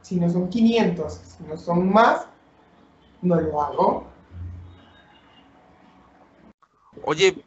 [0.02, 2.26] Si no son 500, si no son más,
[3.20, 4.04] no lo hago.
[7.04, 7.42] Oye,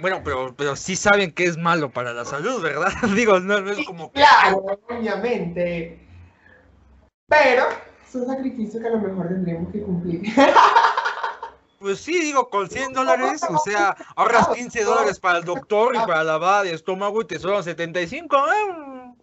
[0.00, 2.92] bueno, pero, pero sí saben que es malo para la salud, ¿verdad?
[3.14, 4.20] Digo, no, no es como que...
[4.20, 6.06] Claro, obviamente.
[7.28, 7.64] Pero
[8.06, 10.22] es un sacrificio que a lo mejor tendremos que cumplir.
[11.78, 15.98] Pues sí, digo, con 100 dólares, o sea, ahorras 15 dólares para el doctor y
[16.00, 18.36] para la lavada de estómago y te sobran 75.
[18.36, 19.14] ¿eh?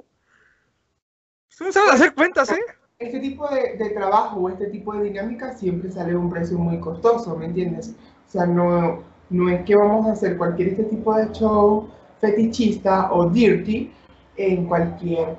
[1.59, 2.59] No sabes hacer cuentas, ¿eh?
[2.97, 6.57] Este tipo de, de trabajo o este tipo de dinámica siempre sale a un precio
[6.57, 7.93] muy costoso, ¿me entiendes?
[8.27, 13.11] O sea, no, no es que vamos a hacer cualquier este tipo de show fetichista
[13.11, 13.91] o dirty
[14.37, 15.37] en cualquier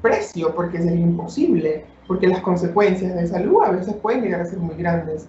[0.00, 4.58] precio, porque es imposible, porque las consecuencias de salud a veces pueden llegar a ser
[4.58, 5.28] muy grandes.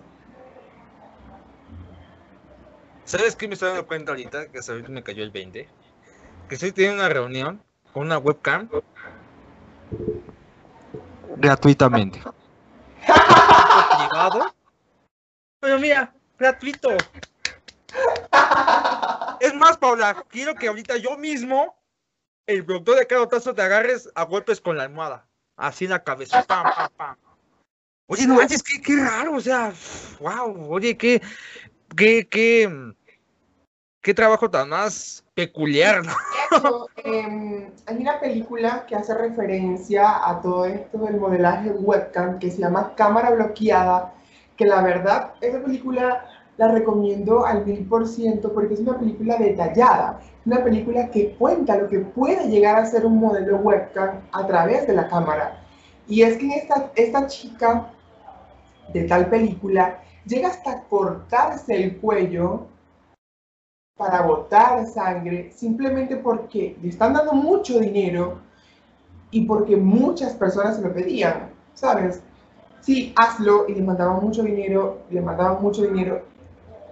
[3.06, 4.48] ¿Sabes qué me estoy dando cuenta ahorita?
[4.48, 5.68] Que ahorita me cayó el 20.
[6.48, 7.62] Que estoy teniendo una reunión
[7.94, 8.70] con una webcam
[11.38, 12.20] gratuitamente.
[13.04, 14.54] privado.
[15.60, 16.90] Pero mira, gratuito.
[19.40, 21.76] Es más, Paula, quiero que ahorita yo mismo,
[22.48, 25.28] el productor de cada tazo, te agarres a golpes con la almohada.
[25.56, 26.44] Así en la cabeza.
[26.44, 27.18] Pam, pam, pam.
[28.08, 29.74] Oye, no manches, qué, qué raro, o sea,
[30.20, 31.22] wow, oye, qué,
[31.96, 32.70] qué, qué,
[34.02, 36.04] qué trabajo tan más peculiar,
[36.98, 42.60] eh, hay una película que hace referencia a todo esto del modelaje webcam que se
[42.60, 44.14] llama Cámara Bloqueada,
[44.58, 49.38] que la verdad, esa película la recomiendo al mil por ciento porque es una película
[49.38, 54.46] detallada, una película que cuenta lo que puede llegar a ser un modelo webcam a
[54.46, 55.64] través de la cámara.
[56.08, 57.90] Y es que esta, esta chica
[58.92, 62.68] de tal película llega hasta cortarse el cuello
[63.98, 68.40] para botar sangre simplemente porque le están dando mucho dinero
[69.32, 72.22] y porque muchas personas se lo pedían, ¿sabes?
[72.82, 76.33] Sí, hazlo y le mandaban mucho dinero, le mandaban mucho dinero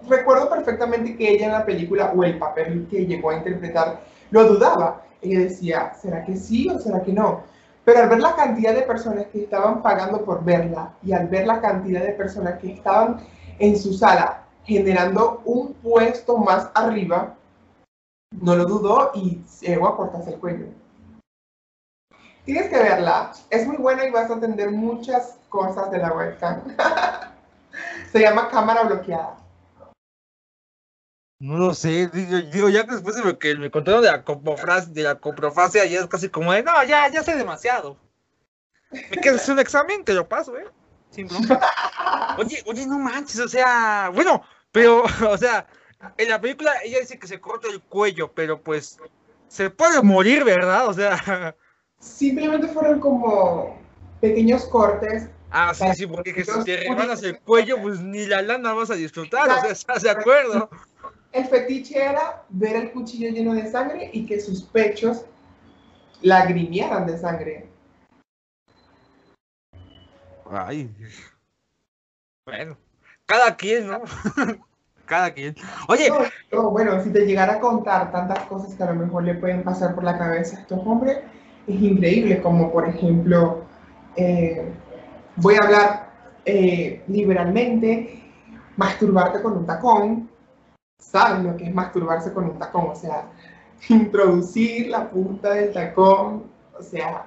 [0.08, 4.46] recuerdo perfectamente que ella en la película o el papel que llegó a interpretar lo
[4.46, 5.04] dudaba.
[5.22, 7.44] Ella decía, ¿será que sí o será que no?
[7.84, 11.48] Pero al ver la cantidad de personas que estaban pagando por verla y al ver
[11.48, 13.18] la cantidad de personas que estaban
[13.60, 17.36] en su sala generando un puesto más arriba,
[18.40, 20.68] no lo dudó y llegó a cortarse el cuello.
[22.46, 26.62] Tienes que verla, es muy buena y vas a entender muchas cosas de la webcam.
[28.12, 29.41] Se llama cámara bloqueada.
[31.42, 32.08] No lo sé,
[32.54, 35.86] digo, ya que después de lo que me contaron de la coprofase, de la coprofasia,
[35.86, 37.98] ya es casi como de, no, ya, ya sé demasiado.
[38.92, 40.68] Me queda hacer un examen, te lo paso, ¿eh?
[41.10, 41.28] Sin
[42.38, 45.66] Oye, oye, no manches, o sea, bueno, pero, o sea,
[46.16, 49.00] en la película ella dice que se corta el cuello, pero pues
[49.48, 50.90] se puede morir, ¿verdad?
[50.90, 51.56] O sea.
[51.98, 53.82] Simplemente fueron como
[54.20, 55.28] pequeños cortes.
[55.50, 58.96] Ah, sí, sí, porque si te rebanas el cuello, pues ni la lana vas a
[58.96, 60.70] disfrutar, o sea, ¿estás de acuerdo?
[61.32, 65.26] El fetiche era ver el cuchillo lleno de sangre y que sus pechos
[66.22, 67.70] lagrimearan de sangre.
[70.50, 70.90] Ay.
[72.46, 72.78] Bueno,
[73.26, 74.02] cada quien, ¿no?
[75.06, 75.56] cada quien.
[75.88, 76.10] Oye.
[76.52, 79.96] bueno, si te llegara a contar tantas cosas que a lo mejor le pueden pasar
[79.96, 81.20] por la cabeza a estos hombres,
[81.68, 83.64] es increíble, como por ejemplo,
[84.18, 84.70] eh,
[85.38, 86.12] voy a hablar
[86.44, 88.22] eh, liberalmente,
[88.76, 90.31] masturbarte con un tacón,
[91.02, 93.26] saben lo que es masturbarse con un tacón, o sea,
[93.90, 96.44] introducir la punta del tacón,
[96.78, 97.26] o sea,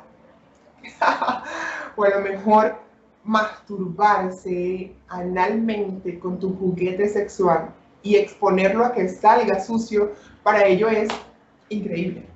[1.97, 2.77] o a lo mejor
[3.25, 7.71] masturbarse analmente con tu juguete sexual
[8.03, 10.13] y exponerlo a que salga sucio,
[10.43, 11.09] para ello es
[11.71, 12.27] increíble.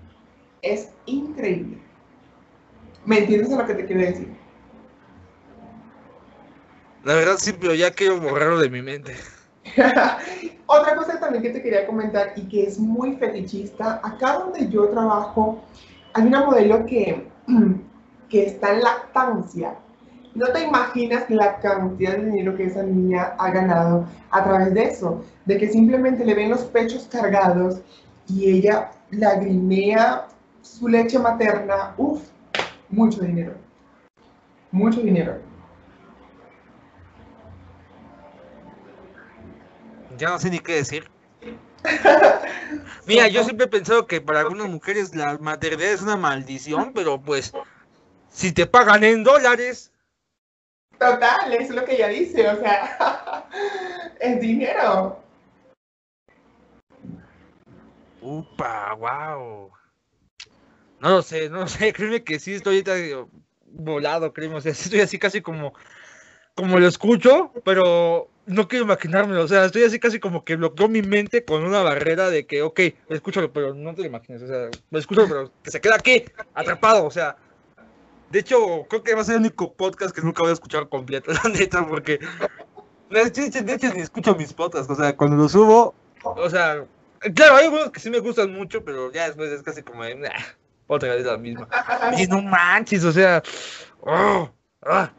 [0.63, 1.79] Es increíble.
[3.05, 4.29] ¿Me entiendes a lo que te quiero decir?
[7.05, 9.15] La verdad sí, pero ya quiero borrarlo de mi mente.
[10.67, 14.89] Otra cosa también que te quería comentar y que es muy fetichista, acá donde yo
[14.89, 15.63] trabajo
[16.15, 17.27] hay una modelo que,
[18.29, 19.75] que está en lactancia.
[20.35, 24.85] No te imaginas la cantidad de dinero que esa niña ha ganado a través de
[24.85, 27.81] eso, de que simplemente le ven los pechos cargados
[28.29, 30.27] y ella lagrimea
[30.61, 31.95] su leche materna.
[31.97, 32.23] Uf,
[32.91, 33.55] mucho dinero.
[34.71, 35.48] Mucho dinero.
[40.19, 41.09] Ya no sé ni qué decir.
[43.07, 47.21] Mira, yo siempre he pensado que para algunas mujeres la maternidad es una maldición, pero
[47.21, 47.53] pues
[48.29, 49.93] si te pagan en dólares.
[50.99, 53.47] Total, es lo que ella dice, o sea,
[54.21, 55.23] es dinero.
[58.21, 59.71] Upa, wow.
[60.99, 62.85] No lo sé, no lo sé, créeme que sí estoy
[63.67, 65.73] volado, créeme, o sea, estoy así casi como,
[66.57, 70.89] como lo escucho, pero no quiero imaginármelo, o sea, estoy así casi como que bloqueó
[70.89, 74.47] mi mente con una barrera de que, ok, escúchalo, pero no te lo imagines, o
[74.47, 76.25] sea, escucho, pero que se queda aquí,
[76.55, 77.37] atrapado, o sea.
[78.31, 80.89] De hecho, creo que va a ser el único podcast que nunca voy a escuchar
[80.89, 82.19] completo, la neta, porque.
[83.11, 86.85] De hecho, de ni escucho mis podcasts, o sea, cuando los subo, o sea,
[87.35, 90.29] claro, hay algunos que sí me gustan mucho, pero ya después es casi como, nah,
[90.87, 91.69] otra vez la misma.
[92.19, 93.43] Y no manches, o sea,
[94.01, 94.51] oh,
[94.83, 95.11] ah,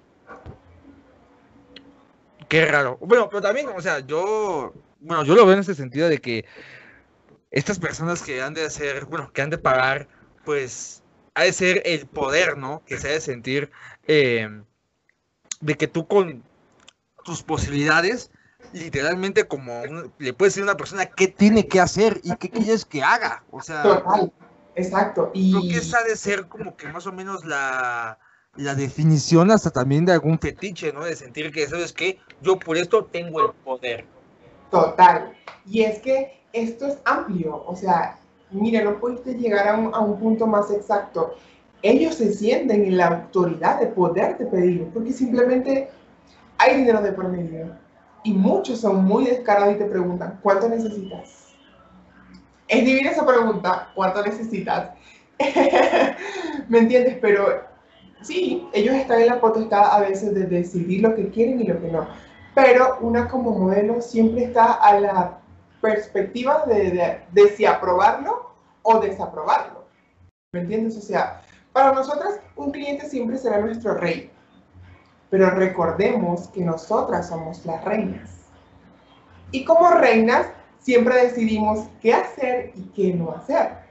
[2.49, 2.97] Qué raro.
[2.99, 6.45] Bueno, pero también, o sea, yo, bueno, yo lo veo en ese sentido de que
[7.51, 10.07] estas personas que han de hacer, bueno, que han de pagar,
[10.45, 11.03] pues,
[11.35, 12.83] ha de ser el poder, ¿no?
[12.87, 13.71] Que se ha de sentir
[14.07, 14.65] em,
[15.61, 16.43] de que tú con
[17.23, 18.31] tus posibilidades,
[18.73, 19.83] literalmente como
[20.17, 23.43] le puedes decir a una persona qué tiene que hacer y qué quieres que haga.
[23.51, 24.33] O sea, Total.
[24.75, 25.29] exacto.
[25.35, 25.51] Y...
[25.51, 28.17] Creo que esa ha de ser como que más o menos la
[28.59, 31.05] la definición hasta también de algún fetiche, ¿no?
[31.05, 32.19] De sentir que, ¿sabes qué?
[32.41, 34.05] Yo por esto tengo el poder.
[34.69, 35.31] Total.
[35.65, 38.19] Y es que esto es amplio, o sea,
[38.51, 41.35] mira, no pudiste llegar a un, a un punto más exacto.
[41.81, 45.89] Ellos se sienten en la autoridad de poderte pedir, porque simplemente
[46.57, 47.77] hay dinero de por medio.
[48.25, 51.53] Y muchos son muy descarados y te preguntan, ¿cuánto necesitas?
[52.67, 54.89] Es divina esa pregunta, ¿cuánto necesitas?
[56.67, 57.17] ¿Me entiendes?
[57.21, 57.68] Pero
[58.21, 61.81] sí, ellos están en la potestad a veces de decidir lo que quieren y lo
[61.81, 62.07] que no,
[62.55, 65.39] pero una como modelo siempre está a la
[65.81, 68.51] perspectiva de, si aprobarlo
[68.81, 69.85] o desaprobarlo.
[70.53, 70.97] ¿Me entiendes?
[70.97, 71.41] O sea,
[71.71, 74.31] para nosotras un cliente siempre será nuestro rey,
[75.29, 78.31] pero recordemos que nosotras somos las reinas.
[79.51, 80.47] Y como reinas
[80.79, 83.88] siempre decidimos qué hacer y qué no hacer.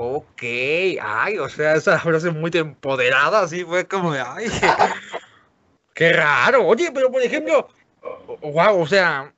[0.00, 0.42] Ok,
[1.02, 4.46] ay, o sea, esa frase muy empoderada, así fue como de, ay,
[5.92, 6.64] qué raro.
[6.64, 7.68] Oye, pero por ejemplo,
[8.40, 9.34] wow, o sea,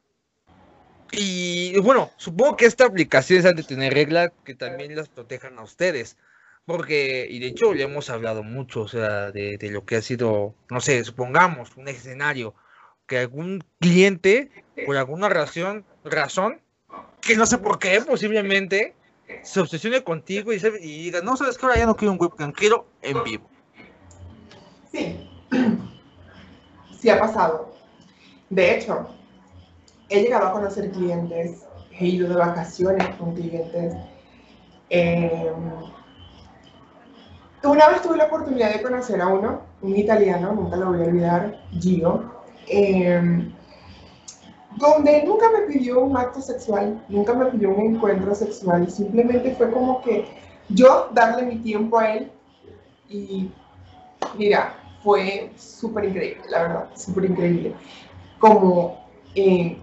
[1.12, 5.62] y bueno, supongo que esta aplicación es de tener reglas que también las protejan a
[5.62, 6.18] ustedes.
[6.66, 10.02] Porque, y de hecho ya hemos hablado mucho, o sea, de, de lo que ha
[10.02, 12.54] sido, no sé, supongamos un escenario,
[13.06, 14.50] que algún cliente,
[14.84, 16.60] por alguna razón, razón,
[17.22, 18.94] que no sé por qué, posiblemente,
[19.42, 22.86] se obsesione contigo y, diga, no, sabes que ahora ya no quiero un webcam, quiero
[23.02, 23.50] en vivo.
[24.92, 25.28] Sí,
[27.00, 27.74] sí ha pasado.
[28.48, 29.08] De hecho,
[30.08, 33.94] he llegado a conocer clientes, he ido de vacaciones con clientes.
[34.90, 35.50] Eh,
[37.62, 41.06] una vez tuve la oportunidad de conocer a uno, un italiano, nunca lo voy a
[41.06, 42.24] olvidar, Gio,
[42.66, 43.52] eh,
[44.76, 49.70] donde nunca me pidió un acto sexual, nunca me pidió un encuentro sexual, simplemente fue
[49.70, 50.26] como que
[50.68, 52.30] yo darle mi tiempo a él
[53.08, 53.50] y
[54.36, 57.74] mira, fue súper increíble, la verdad, súper increíble.
[58.38, 59.04] Como
[59.34, 59.76] eh,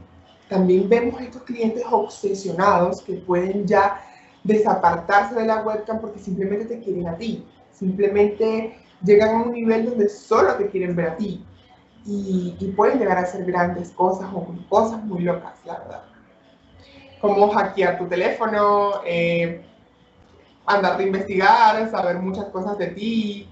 [0.48, 4.02] también vemos estos clientes obsesionados que pueden ya
[4.44, 9.86] desapartarse de la webcam porque simplemente te quieren a ti, simplemente llegan a un nivel
[9.86, 11.44] donde solo te quieren ver a ti
[12.08, 16.04] y, pueden llegar a hacer grandes cosas o cosas muy locas, la verdad.
[17.20, 19.66] Como hackear tu teléfono, eh,
[20.66, 23.50] andar de investigar, saber muchas cosas de ti.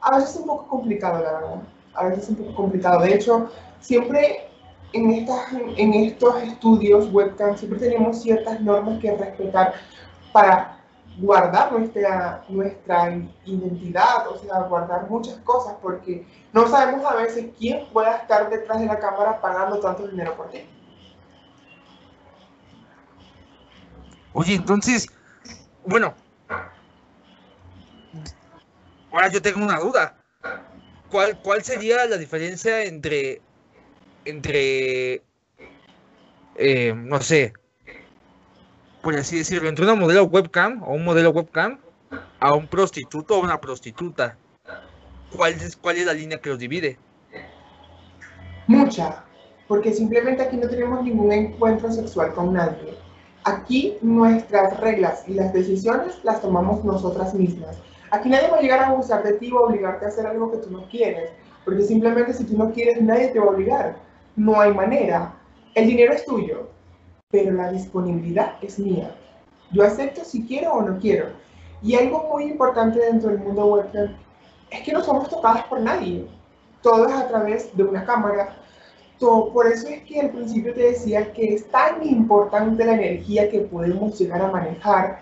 [0.00, 1.62] A veces es un poco complicado, la verdad.
[1.94, 3.00] A veces es un poco complicado.
[3.00, 4.48] De hecho, siempre
[4.92, 9.74] en, estas, en estos estudios webcam, siempre tenemos ciertas normas que respetar
[10.32, 10.73] para
[11.16, 17.86] guardar nuestra, nuestra identidad, o sea, guardar muchas cosas, porque no sabemos a veces quién
[17.92, 20.68] pueda estar detrás de la cámara pagando tanto dinero por ti.
[24.32, 25.06] Oye, entonces,
[25.86, 26.14] bueno,
[29.12, 30.16] ahora yo tengo una duda.
[31.10, 33.40] ¿Cuál, cuál sería la diferencia entre,
[34.24, 35.22] entre,
[36.56, 37.52] eh, no sé,
[39.04, 41.78] por así decirlo, entre una modelo webcam o un modelo webcam
[42.40, 44.38] a un prostituto o una prostituta?
[45.36, 46.98] ¿Cuál es, ¿Cuál es la línea que los divide?
[48.66, 49.22] Mucha,
[49.68, 52.96] porque simplemente aquí no tenemos ningún encuentro sexual con nadie.
[53.44, 57.76] Aquí nuestras reglas y las decisiones las tomamos nosotras mismas.
[58.10, 60.58] Aquí nadie va a llegar a abusar de ti o obligarte a hacer algo que
[60.58, 61.30] tú no quieres,
[61.66, 63.96] porque simplemente si tú no quieres nadie te va a obligar.
[64.34, 65.34] No hay manera.
[65.74, 66.70] El dinero es tuyo,
[67.34, 69.12] pero la disponibilidad es mía.
[69.72, 71.30] Yo acepto si quiero o no quiero.
[71.82, 73.86] Y algo muy importante dentro del mundo web
[74.70, 76.28] es que no somos tocadas por nadie.
[76.80, 78.54] Todo es a través de una cámara.
[79.18, 83.50] Todo, por eso es que al principio te decía que es tan importante la energía
[83.50, 85.18] que podemos llegar a manejar,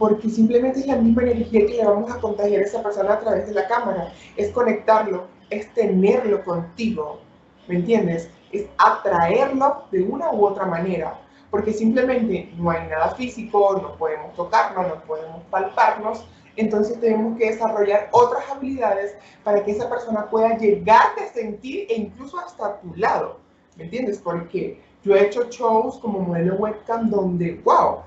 [0.00, 3.20] porque simplemente es la misma energía que le vamos a contagiar a esa persona a
[3.20, 4.12] través de la cámara.
[4.36, 7.20] Es conectarlo, es tenerlo contigo,
[7.68, 8.28] ¿me entiendes?
[8.50, 11.21] Es atraerlo de una u otra manera
[11.52, 16.26] porque simplemente no hay nada físico, no podemos tocarnos, no podemos palparnos,
[16.56, 21.94] entonces tenemos que desarrollar otras habilidades para que esa persona pueda llegar a sentir e
[21.94, 23.36] incluso hasta tu lado,
[23.76, 24.18] ¿me entiendes?
[24.18, 27.98] Porque yo he hecho shows como modelo webcam donde, wow,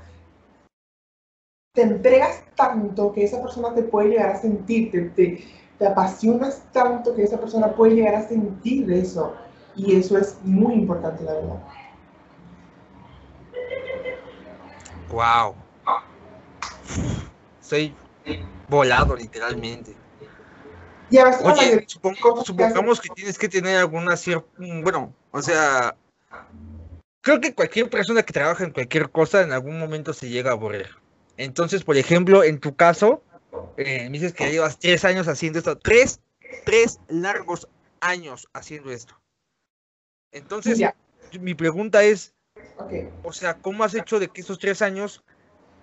[1.75, 5.45] te entregas tanto que esa persona te puede llegar a sentir, te, te,
[5.77, 9.35] te apasionas tanto que esa persona puede llegar a sentir eso.
[9.75, 11.59] Y eso es muy importante, la verdad.
[15.15, 15.55] Wow.
[17.61, 17.95] Soy
[18.67, 19.95] volado literalmente.
[21.41, 25.95] Oye, supongamos que tienes que tener alguna cierta, bueno, o sea,
[27.21, 30.53] creo que cualquier persona que trabaja en cualquier cosa en algún momento se llega a
[30.53, 30.89] aburrir.
[31.37, 33.23] Entonces, por ejemplo, en tu caso,
[33.77, 36.19] eh, me dices que llevas tres años haciendo esto, tres,
[36.65, 37.69] tres largos
[38.01, 39.17] años haciendo esto.
[40.33, 40.81] Entonces,
[41.39, 42.34] mi pregunta es,
[43.23, 45.23] o sea, ¿cómo has hecho de que esos tres años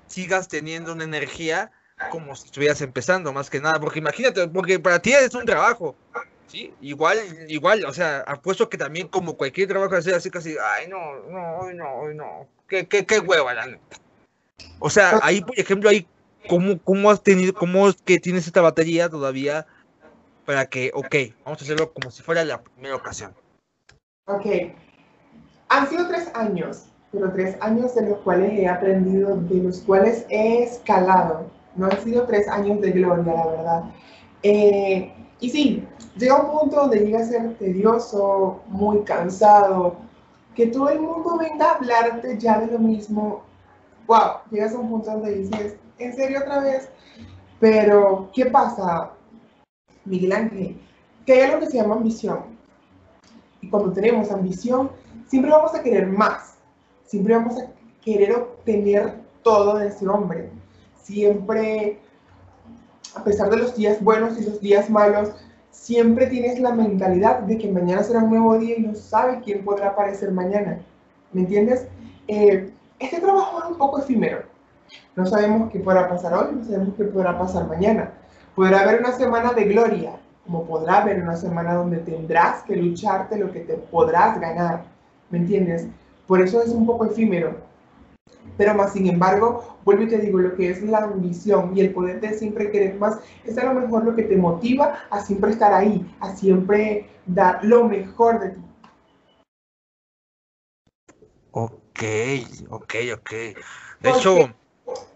[0.06, 1.70] sigas teniendo una energía
[2.10, 3.80] como si estuvieras empezando, más que nada?
[3.80, 5.96] Porque imagínate, porque para ti es un trabajo,
[6.46, 6.72] ¿sí?
[6.80, 7.18] Igual,
[7.48, 11.72] igual, o sea, apuesto que también como cualquier trabajo así, así casi, ay, no, no,
[11.72, 13.96] no, no, qué, qué, qué hueva, la neta.
[14.78, 16.06] O sea, ahí, por ejemplo, ahí,
[16.48, 19.66] ¿cómo, cómo has tenido, cómo es que tienes esta batería todavía
[20.44, 21.14] para que, ok,
[21.44, 23.34] vamos a hacerlo como si fuera la primera ocasión?
[24.26, 24.46] Ok,
[25.72, 30.26] han sido tres años, pero tres años de los cuales he aprendido, de los cuales
[30.28, 31.46] he escalado.
[31.76, 33.84] No han sido tres años de gloria, la verdad.
[34.42, 39.96] Eh, y sí, llega un punto donde llega a ser tedioso, muy cansado,
[40.54, 43.42] que todo el mundo venga a hablarte ya de lo mismo.
[44.06, 46.90] Wow, llegas a un punto donde dices, ¿en serio otra vez?
[47.60, 49.12] Pero, ¿qué pasa,
[50.04, 50.78] Miguel Ángel?
[51.24, 52.40] Que hay algo que se llama ambición.
[53.62, 54.90] Y cuando tenemos ambición,
[55.32, 56.56] siempre vamos a querer más,
[57.06, 57.64] siempre vamos a
[58.04, 60.50] querer obtener todo de ese hombre.
[61.02, 61.98] Siempre,
[63.16, 65.32] a pesar de los días buenos y los días malos,
[65.70, 69.64] siempre tienes la mentalidad de que mañana será un nuevo día y no sabes quién
[69.64, 70.82] podrá aparecer mañana.
[71.32, 71.86] ¿Me entiendes?
[72.28, 74.42] Eh, este trabajo es un poco efímero.
[75.16, 78.12] No sabemos qué podrá pasar hoy, no sabemos qué podrá pasar mañana.
[78.54, 80.12] Podrá haber una semana de gloria,
[80.44, 84.91] como podrá haber una semana donde tendrás que lucharte lo que te podrás ganar.
[85.32, 85.88] ¿Me entiendes?
[86.28, 87.56] Por eso es un poco efímero.
[88.56, 91.92] Pero más sin embargo, vuelvo y te digo, lo que es la ambición y el
[91.92, 95.50] poder de siempre querer más, es a lo mejor lo que te motiva a siempre
[95.50, 98.60] estar ahí, a siempre dar lo mejor de ti.
[101.50, 102.02] Ok,
[102.70, 103.30] ok, ok.
[104.00, 104.36] De hecho,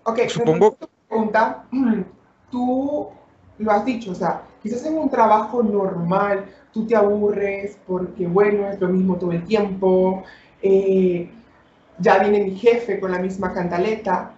[0.04, 0.76] okay, supongo...
[1.08, 1.64] Pregunta,
[2.50, 3.08] tú
[3.58, 6.46] lo has dicho, o sea, quizás en un trabajo normal
[6.76, 10.24] tú te aburres porque, bueno, es lo mismo todo el tiempo,
[10.60, 11.30] eh,
[11.98, 14.34] ya viene mi jefe con la misma cantaleta,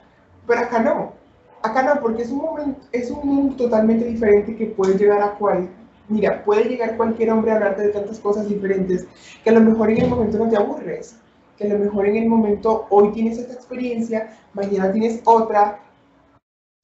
[0.47, 1.14] pero acá no,
[1.62, 5.32] acá no, porque es un, momento, es un mundo totalmente diferente que puede llegar a
[5.32, 5.68] cual,
[6.09, 9.09] mira, puede llegar cualquier hombre a hablarte de tantas cosas diferentes
[9.43, 11.16] que a lo mejor en el momento no te aburres,
[11.57, 15.80] que a lo mejor en el momento hoy tienes esta experiencia, mañana tienes otra,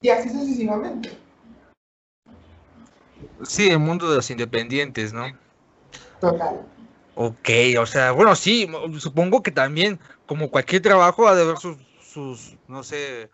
[0.01, 1.11] y así sucesivamente.
[3.43, 5.44] Sí, el mundo de los independientes, ¿no?
[6.19, 6.61] Total.
[7.15, 7.49] Ok,
[7.79, 12.57] o sea, bueno, sí, supongo que también, como cualquier trabajo, ha de haber sus, sus,
[12.67, 13.29] no sé,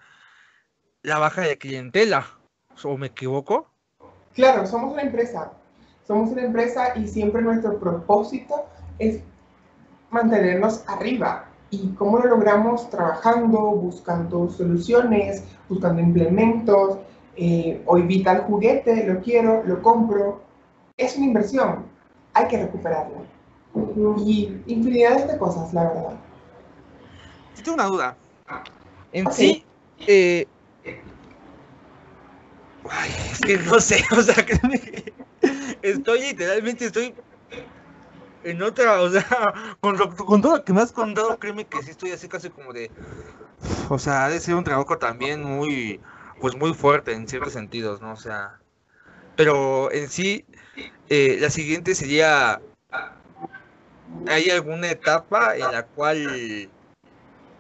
[1.02, 2.28] la baja de clientela,
[2.84, 3.68] ¿o me equivoco?
[4.36, 5.52] Claro, somos una empresa,
[6.08, 8.66] somos una empresa y siempre nuestro propósito
[9.00, 9.22] es
[10.12, 11.46] mantenernos arriba.
[11.72, 12.90] ¿Y cómo lo logramos?
[12.90, 16.98] Trabajando, buscando soluciones, buscando implementos.
[17.36, 20.42] Eh, hoy vi tal juguete, lo quiero, lo compro.
[20.98, 21.86] Es una inversión,
[22.34, 23.18] hay que recuperarla.
[24.18, 26.20] Y infinidad de cosas, la verdad.
[27.56, 28.18] tengo una duda.
[29.14, 29.66] En sí,
[30.08, 30.48] eh,
[33.32, 35.14] es que no sé, o sea, que
[35.82, 37.14] estoy literalmente, estoy
[38.44, 41.92] en otra, o sea, con, con todo lo que me has contado, créeme que sí
[41.92, 42.92] estoy así casi como de,
[43.90, 46.02] o sea, ha de ser un trabajo también muy,
[46.40, 48.14] pues muy fuerte en ciertos sentidos, ¿no?
[48.14, 48.60] O sea,
[49.36, 50.46] pero en sí,
[51.10, 52.62] eh, la siguiente sería,
[54.28, 56.70] ¿hay alguna etapa en la cual,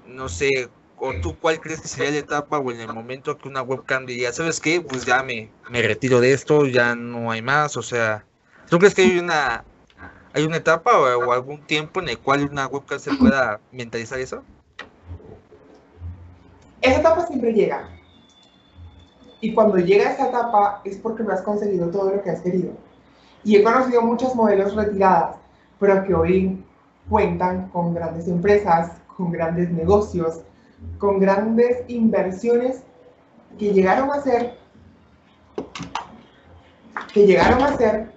[0.07, 3.47] no sé, o tú cuál crees que sería la etapa o en el momento que
[3.47, 4.82] una webcam diría, ¿sabes qué?
[4.82, 8.26] Pues ya me, me retiro de esto, ya no hay más, o sea,
[8.70, 9.66] ¿tú crees que hay una
[10.34, 14.43] ¿Hay una etapa o, algún tiempo en el cual una webcam se pueda mentalizar eso?
[16.80, 17.89] Esa etapa siempre llega.
[19.41, 22.72] Y cuando llega esa etapa es porque no has conseguido todo lo que has querido.
[23.43, 25.37] Y he conocido muchos modelos retiradas,
[25.79, 26.63] pero que hoy
[27.09, 30.41] cuentan con grandes empresas, con grandes negocios,
[30.97, 32.83] con grandes inversiones
[33.57, 34.61] que llegaron a ser
[37.13, 38.11] que llegaron a ser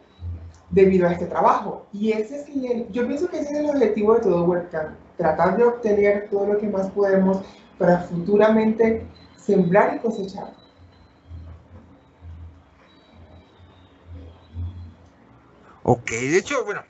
[0.70, 1.86] debido a este trabajo.
[1.92, 5.56] Y ese es el, yo pienso que ese es el objetivo de todo webcam, tratar
[5.56, 7.42] de obtener todo lo que más podemos
[7.78, 9.06] para futuramente
[9.36, 10.52] sembrar y cosechar.
[15.86, 16.82] Ok, de hecho, bueno,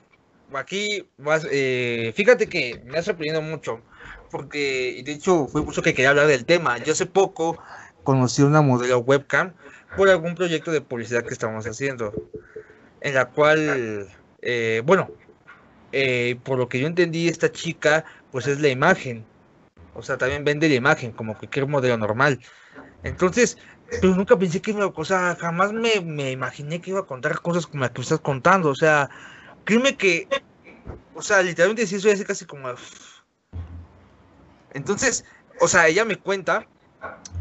[0.52, 3.80] aquí vas, eh, fíjate que me ha sorprendido mucho,
[4.30, 6.78] porque de hecho fue mucho que quería hablar del tema.
[6.78, 7.58] Yo hace poco
[8.04, 9.52] conocí una modelo webcam
[9.96, 12.14] por algún proyecto de publicidad que estamos haciendo
[13.00, 14.08] en la cual,
[14.42, 15.10] eh, bueno,
[15.90, 19.24] eh, por lo que yo entendí, esta chica, pues es la imagen.
[19.94, 22.38] O sea, también vende la imagen, como cualquier modelo normal.
[23.02, 23.58] Entonces,
[23.90, 27.40] pero nunca pensé que iba, o sea, jamás me, me imaginé que iba a contar
[27.40, 28.70] cosas como las que estás contando.
[28.70, 29.10] O sea,
[29.64, 30.28] créeme que,
[31.14, 32.68] o sea, literalmente sí soy así casi como...
[34.72, 35.24] Entonces,
[35.60, 36.66] o sea, ella me cuenta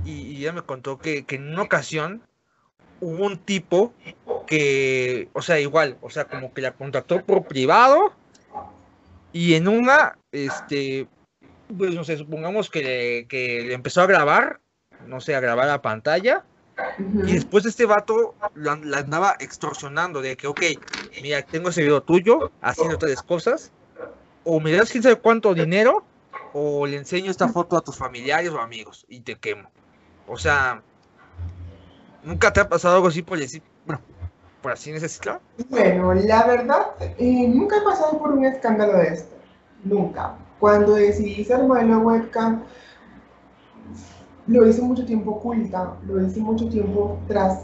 [0.05, 2.21] y, ella me contó que, que en una ocasión
[2.99, 3.93] hubo un tipo
[4.47, 8.13] que, o sea, igual, o sea, como que la contactó por privado
[9.31, 11.07] y en una, este,
[11.75, 14.59] pues no sé, supongamos que le, empezó a grabar,
[15.07, 16.45] no sé, a grabar la pantalla.
[17.25, 20.61] Y después este vato la, andaba extorsionando de que, ok,
[21.21, 23.71] mira, tengo ese video tuyo haciendo tales cosas,
[24.43, 26.03] o me das quién sabe cuánto dinero,
[26.53, 29.69] o le enseño esta foto a tus familiares o amigos y te quemo.
[30.27, 30.81] O sea,
[32.23, 34.01] ¿Nunca te ha pasado algo así por así, bueno,
[34.61, 35.41] por así necesitar?
[35.69, 36.85] Bueno, la verdad,
[37.17, 39.35] eh, nunca he pasado por un escándalo de esto.
[39.83, 40.35] Nunca.
[40.59, 42.63] Cuando decidí ser modelo webcam,
[44.47, 47.63] lo hice mucho tiempo oculta, lo hice mucho tiempo tras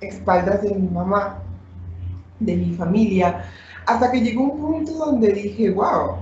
[0.00, 1.38] espaldas de mi mamá,
[2.40, 3.44] de mi familia,
[3.86, 6.16] hasta que llegó un punto donde dije, wow,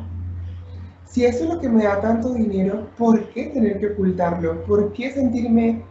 [1.06, 4.64] si eso es lo que me da tanto dinero, ¿por qué tener que ocultarlo?
[4.64, 5.82] ¿Por qué sentirme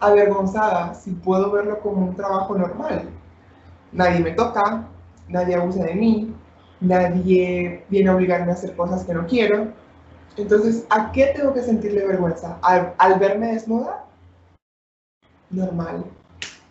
[0.00, 3.02] avergonzada si puedo verlo como un trabajo normal.
[3.92, 4.88] Nadie me toca,
[5.28, 6.34] nadie abusa de mí,
[6.80, 9.68] nadie viene a obligarme a hacer cosas que no quiero.
[10.36, 12.58] Entonces, ¿a qué tengo que sentirle vergüenza?
[12.62, 14.04] ¿Al, verme desnuda?
[15.50, 16.04] Normal.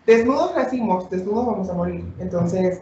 [0.05, 2.05] Desnudos nacimos, desnudos vamos a morir.
[2.19, 2.81] Entonces,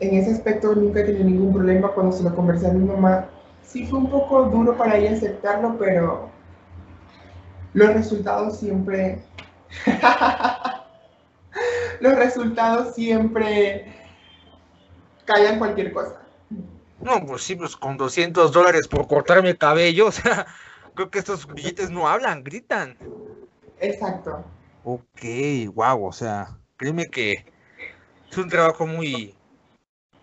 [0.00, 3.28] en ese aspecto nunca he tenido ningún problema cuando se lo conversé a mi mamá.
[3.62, 6.28] sí fue un poco duro para ella aceptarlo, pero
[7.72, 9.22] los resultados siempre...
[12.00, 13.86] los resultados siempre
[15.24, 16.21] callan cualquier cosa.
[17.02, 20.46] No, pues sí, pues con 200 dólares por cortarme el cabello, o sea,
[20.94, 22.96] creo que estos billetes no hablan, gritan.
[23.80, 24.44] Exacto.
[24.84, 25.22] Ok,
[25.74, 27.44] wow, o sea, créeme que
[28.30, 29.34] es un trabajo muy,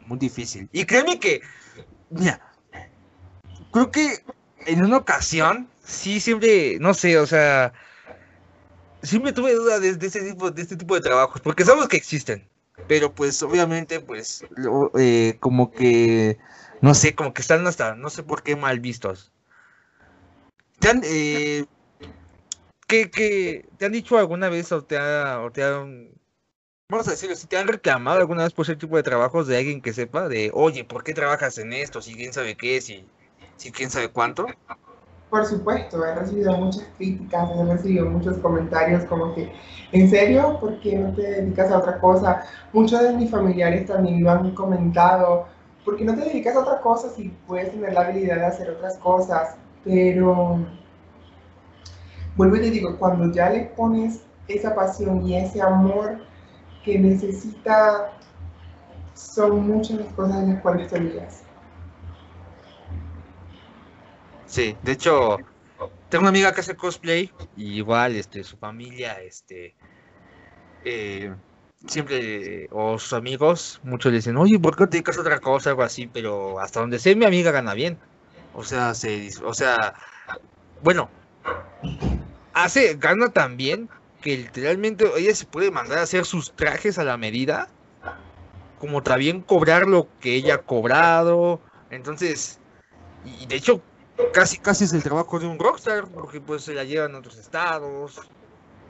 [0.05, 0.69] muy difícil.
[0.71, 1.41] Y créeme que,
[2.09, 2.41] mira,
[3.71, 4.23] creo que
[4.65, 7.73] en una ocasión, sí, siempre, no sé, o sea,
[9.01, 12.47] siempre tuve duda de, este tipo, de este tipo de trabajos, porque sabemos que existen,
[12.87, 14.45] pero pues obviamente, pues,
[14.97, 16.37] eh, como que
[16.81, 19.31] no sé, como que están hasta, no sé por qué mal vistos.
[20.79, 21.65] ¿Te han, eh,
[22.87, 26.09] ¿qué, te han dicho alguna vez o te, ha, te han,
[26.89, 29.57] vamos a decirlo, si te han reclamado alguna vez por ese tipo de trabajos de
[29.57, 32.01] alguien que sepa de, oye, ¿por qué trabajas en esto?
[32.01, 33.05] Si quién sabe qué, si,
[33.57, 34.47] si quién sabe cuánto.
[35.29, 39.53] Por supuesto, he recibido muchas críticas, he recibido muchos comentarios como que,
[39.91, 40.57] ¿en serio?
[40.59, 42.43] ¿Por qué no te dedicas a otra cosa?
[42.73, 45.45] Muchos de mis familiares también lo han comentado,
[45.85, 48.97] porque no te dedicas a otra cosa si puedes tener la habilidad de hacer otras
[48.97, 50.59] cosas, pero
[52.35, 56.19] vuelvo y te digo, cuando ya le pones esa pasión y ese amor
[56.83, 58.11] que necesita,
[59.13, 61.43] son muchas las cosas en las cuales te olvidas.
[64.45, 65.37] Sí, de hecho,
[66.09, 69.75] tengo una amiga que hace cosplay y igual, este, su familia, este,
[70.83, 71.35] eh,
[71.87, 75.71] siempre, o sus amigos, muchos le dicen, oye, ¿por qué te dedicas a otra cosa?
[75.71, 77.97] Algo así, pero hasta donde sé, mi amiga gana bien.
[78.53, 79.93] O sea, se, o sea,
[80.83, 81.09] bueno,
[82.53, 83.89] hace, gana tan bien
[84.21, 87.69] que literalmente ella se puede mandar a hacer sus trajes a la medida,
[88.79, 91.61] como también cobrar lo que ella ha cobrado.
[91.89, 92.59] Entonces,
[93.23, 93.81] y de hecho,
[94.33, 97.37] casi, casi es el trabajo de un rockstar, porque pues se la llevan a otros
[97.37, 98.19] estados.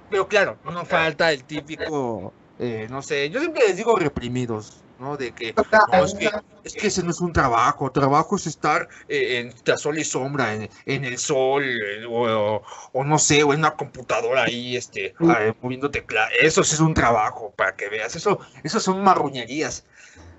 [0.10, 5.16] Pero claro, no falta el típico eh, no sé, yo siempre les digo reprimidos, ¿no?
[5.16, 5.56] De que,
[5.94, 6.30] es que,
[6.66, 10.54] es que ese no es un trabajo, trabajo es estar eh, en sol y sombra,
[10.54, 10.70] en,
[11.06, 15.14] el sol, eh, o, no sé, o en una computadora ahí, este,
[15.62, 19.86] moviendo teclado, eso sí es un trabajo, para que veas, eso, eso son marruñerías.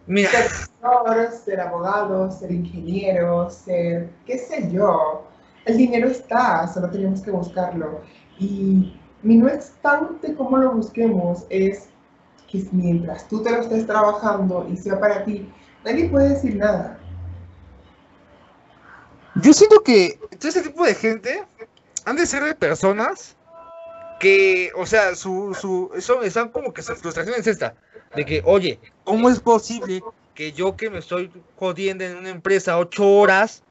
[0.06, 0.30] Mira.
[0.30, 0.50] Ser
[1.44, 5.24] ser abogado, ser ingeniero, ser, qué sé yo,
[5.64, 8.02] el dinero está, solo tenemos que buscarlo.
[8.38, 11.89] Y no obstante cómo lo busquemos, es
[12.72, 15.48] mientras tú te lo estés trabajando y sea para ti,
[15.84, 16.98] nadie puede decir nada.
[19.36, 21.44] Yo siento que todo ese tipo de gente
[22.04, 23.36] han de ser de personas
[24.18, 27.74] que, o sea, su, su, eso, están como que su frustración es esta,
[28.14, 30.02] de que, oye, ¿cómo es posible
[30.34, 33.62] que yo que me estoy jodiendo en una empresa ocho horas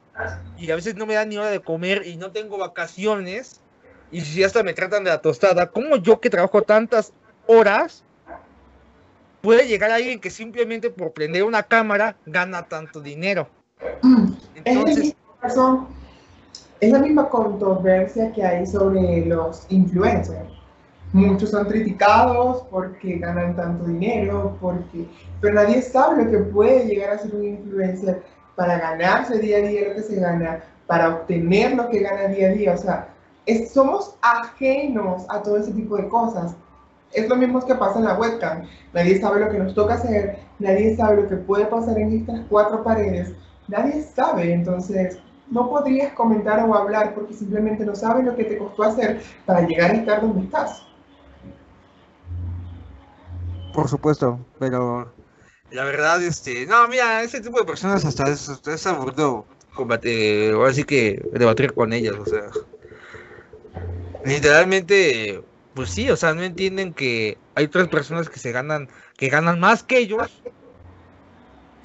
[0.57, 3.61] y a veces no me dan ni hora de comer y no tengo vacaciones
[4.11, 7.13] y si hasta me tratan de la tostada, ¿cómo yo que trabajo tantas
[7.45, 8.03] horas
[9.41, 13.47] puede llegar alguien que simplemente por prender una cámara gana tanto dinero.
[14.63, 15.15] Entonces,
[16.79, 20.49] es, la misma controversia que hay sobre los influencers.
[21.11, 25.07] Muchos son criticados porque ganan tanto dinero, porque,
[25.41, 28.21] pero nadie sabe lo que puede llegar a ser un influencer
[28.55, 32.49] para ganarse día a día lo que se gana, para obtener lo que gana día
[32.49, 32.73] a día.
[32.73, 33.09] O sea,
[33.73, 36.55] somos ajenos a todo ese tipo de cosas
[37.13, 38.67] es lo mismo que pasa en la webcam.
[38.93, 42.41] Nadie sabe lo que nos toca hacer, nadie sabe lo que puede pasar en estas
[42.49, 43.33] cuatro paredes,
[43.67, 44.53] nadie sabe.
[44.53, 49.21] Entonces, no podrías comentar o hablar porque simplemente no sabes lo que te costó hacer
[49.45, 50.83] para llegar a estar donde estás.
[53.73, 55.11] Por supuesto, pero
[55.71, 59.45] la verdad, este, no, mira, ese tipo de personas hasta es, es aburrido
[59.75, 62.49] combatir, o así que debatir con ellas, o sea,
[64.25, 65.41] literalmente
[65.79, 69.61] pues sí, o sea, no entienden que hay otras personas que se ganan, que ganan
[69.61, 70.43] más que ellos.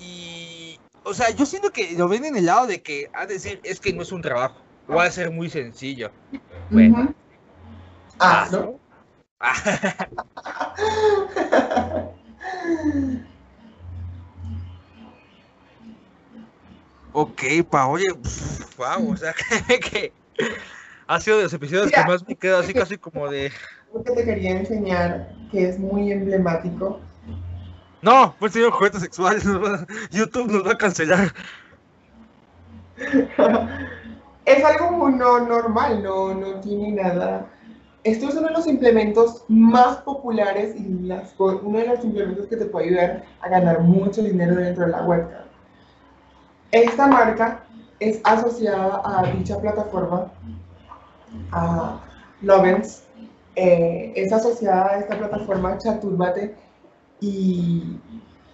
[0.01, 3.61] Y, o sea, yo siento que lo ven en el lado de que, a decir,
[3.63, 6.11] es que no es un trabajo, va a ser muy sencillo.
[6.71, 7.15] Bueno.
[8.19, 8.81] Ah, ¿no?
[17.13, 18.09] ok, pa, oye,
[18.77, 19.33] wow, o sea,
[19.69, 20.13] que
[21.07, 23.53] ha sido de los episodios que más me quedo así casi como de...
[23.93, 27.01] Lo que te quería enseñar, que es muy emblemático.
[28.03, 29.45] No, pues señor juguetes sexuales,
[30.11, 31.33] YouTube nos va a cancelar.
[34.45, 37.47] es algo muy no normal, no, no tiene nada.
[38.03, 42.57] Esto es uno de los implementos más populares y las, uno de los implementos que
[42.57, 45.45] te puede ayudar a ganar mucho dinero dentro de la webcam.
[46.71, 47.65] Esta marca
[48.01, 50.31] es asociada a dicha plataforma,
[51.53, 52.01] a
[52.43, 53.05] Lovens,
[53.57, 56.55] eh, es asociada a esta plataforma Chaturbate
[57.21, 57.99] y,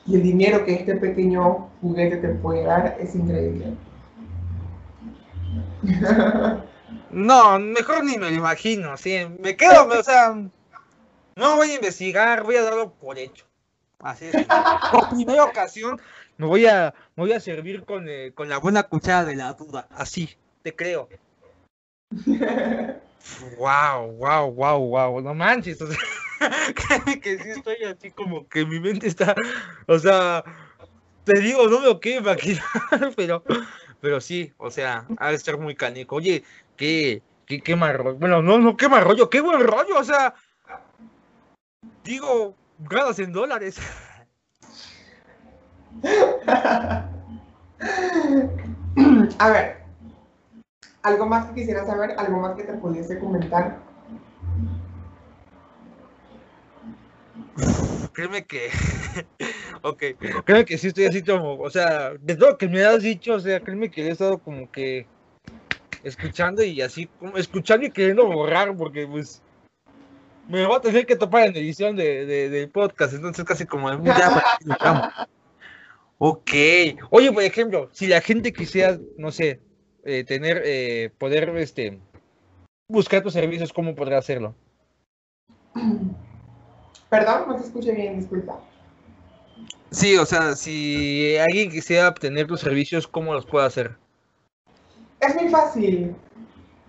[0.07, 3.75] y el dinero que este pequeño juguete te puede dar es increíble.
[7.11, 9.27] No, mejor ni me lo imagino, sí.
[9.41, 10.33] Me quedo, o sea,
[11.35, 13.45] no voy a investigar, voy a darlo por hecho.
[13.99, 14.47] Así es.
[14.93, 16.01] Por primera ocasión
[16.39, 19.53] me voy a, me voy a servir con, eh, con la buena cuchara de la
[19.55, 19.89] duda.
[19.91, 20.31] Así,
[20.63, 21.09] te creo.
[23.59, 25.21] Wow, wow, wow, wow.
[25.21, 25.81] No manches.
[25.81, 25.99] O sea,
[27.23, 29.35] que sí estoy así como que mi mente está.
[29.87, 30.43] O sea,
[31.25, 32.65] te digo, no me lo quiero imaginar,
[33.17, 33.45] pero,
[34.01, 36.17] pero sí, o sea, ha de estar muy canico.
[36.17, 36.43] Oye,
[36.77, 38.19] qué, qué, qué mal rollo.
[38.19, 40.35] Bueno, no, no, qué mal rollo, qué buen rollo, o sea.
[42.05, 43.79] Digo, ganas en dólares.
[49.39, 49.80] A ver,
[51.03, 52.15] ¿algo más que quisiera saber?
[52.19, 53.79] ¿Algo más que te pudiese comentar?
[58.13, 58.71] Créeme que.
[59.83, 60.03] ok,
[60.45, 61.59] créeme que sí estoy así como.
[61.59, 64.39] O sea, de todo lo que me has dicho, o sea, créeme que he estado
[64.39, 65.07] como que.
[66.03, 69.43] Escuchando y así, como escuchando y queriendo borrar, porque pues.
[70.49, 74.03] Me voy a tener que topar en edición de, de, del podcast, entonces casi como.
[74.03, 74.59] Ya,
[76.23, 76.51] Ok.
[77.11, 79.61] Oye, por ejemplo, si la gente quisiera, no sé,
[80.05, 82.01] eh, tener, eh, poder, este,
[82.89, 84.55] buscar tus servicios, ¿cómo podrá hacerlo?
[87.11, 88.61] Perdón, no te escuché bien, disculpa.
[89.91, 93.97] Sí, o sea, si alguien quisiera obtener tus servicios, ¿cómo los puede hacer?
[95.19, 96.15] Es muy fácil.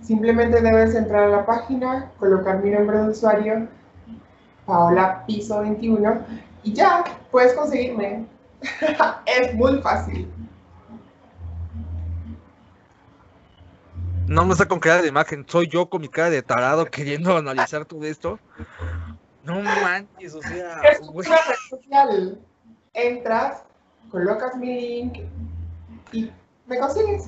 [0.01, 3.68] Simplemente debes entrar a la página, colocar mi nombre de usuario,
[4.66, 6.26] Paola Piso 21,
[6.64, 8.26] y ya, puedes conseguirme.
[9.26, 10.32] es muy fácil.
[14.32, 17.36] No me está con cara de imagen, soy yo con mi cara de tarado queriendo
[17.36, 18.39] analizar todo esto.
[19.43, 20.79] No manches, o sea.
[20.89, 22.39] Es una red social.
[22.93, 23.63] Entras,
[24.09, 25.19] colocas mi link
[26.13, 26.32] y
[26.65, 27.27] me consigues.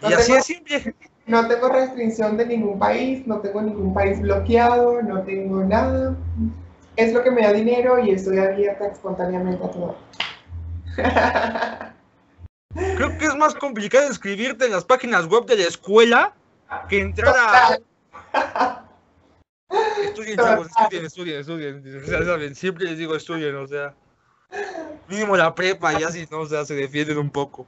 [0.00, 0.94] No y así tengo, es simple.
[1.26, 6.16] No tengo restricción de ningún país, no tengo ningún país bloqueado, no tengo nada.
[6.94, 9.96] Es lo que me da dinero y estoy abierta espontáneamente a todo.
[12.96, 16.34] Creo que es más complicado inscribirte en las páginas web de la escuela
[16.88, 18.84] que entrar a.
[20.04, 22.26] Estudien, chavos, estudien, estudien, estudien.
[22.26, 23.94] Saben, siempre les digo estudien, o sea.
[25.08, 27.66] Mínimo la prepa, ya si no, o sea, se defienden un poco.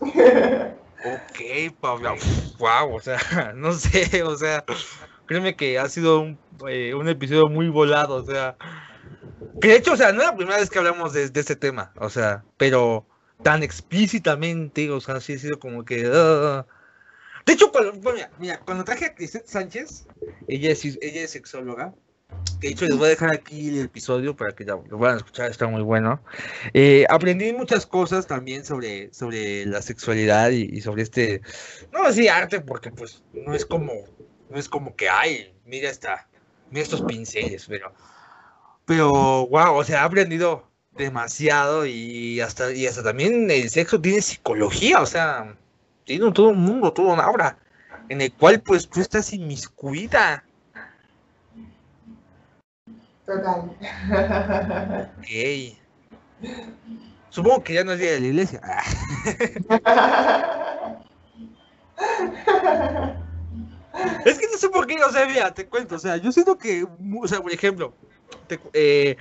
[0.00, 1.40] Ok,
[1.80, 2.16] Pablo.
[2.58, 3.18] Wow, o sea,
[3.54, 4.64] no sé, o sea,
[5.26, 6.38] créeme que ha sido un,
[6.68, 8.56] eh, un episodio muy volado, o sea.
[9.60, 11.56] Que de hecho, o sea, no es la primera vez que hablamos de, de este
[11.56, 13.06] tema, o sea, pero
[13.42, 16.08] tan explícitamente, o sea, sí ha sido como que.
[16.08, 16.64] Uh,
[17.46, 20.06] de hecho, cuando, mira, mira, cuando traje a Crisette Sánchez,
[20.48, 21.94] ella es, ella es sexóloga.
[22.60, 25.66] De hecho, les voy a dejar aquí el episodio para que lo puedan escuchar, está
[25.66, 26.20] muy bueno.
[26.74, 31.40] Eh, aprendí muchas cosas también sobre, sobre la sexualidad y, y sobre este,
[31.90, 33.92] no así arte, porque pues no es como,
[34.50, 36.28] no es como que, ay, mira esta,
[36.70, 37.94] mira estos pinceles, pero,
[38.88, 44.22] pero, wow, o sea, he aprendido demasiado y hasta, y hasta también el sexo tiene
[44.22, 45.54] psicología, o sea,
[46.04, 47.58] tiene todo un mundo, toda una obra,
[48.08, 50.42] en el cual pues tú estás inmiscuida.
[53.26, 53.76] Total.
[55.18, 55.76] Ok.
[57.28, 58.62] Supongo que ya no es día de la iglesia.
[64.24, 66.56] es que no sé por qué, o sea, mira, te cuento, o sea, yo siento
[66.56, 66.86] que,
[67.20, 67.92] o sea, por ejemplo,
[68.72, 69.16] eh,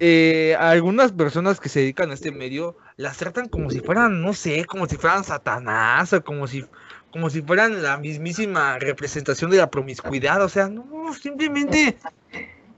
[0.00, 4.32] eh, algunas personas que se dedican a este medio las tratan como si fueran, no
[4.32, 6.64] sé, como si fueran Satanás o como si,
[7.10, 10.42] como si fueran la mismísima representación de la promiscuidad.
[10.42, 11.96] O sea, no, simplemente,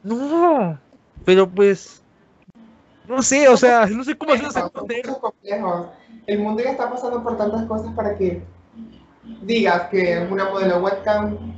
[0.02, 0.78] no.
[1.24, 2.02] Pero pues,
[3.06, 4.72] no sé, o sea, no sé cómo hacerlo.
[6.26, 8.42] El mundo ya está pasando por tantas cosas para que
[9.42, 11.54] digas que una modelo webcam,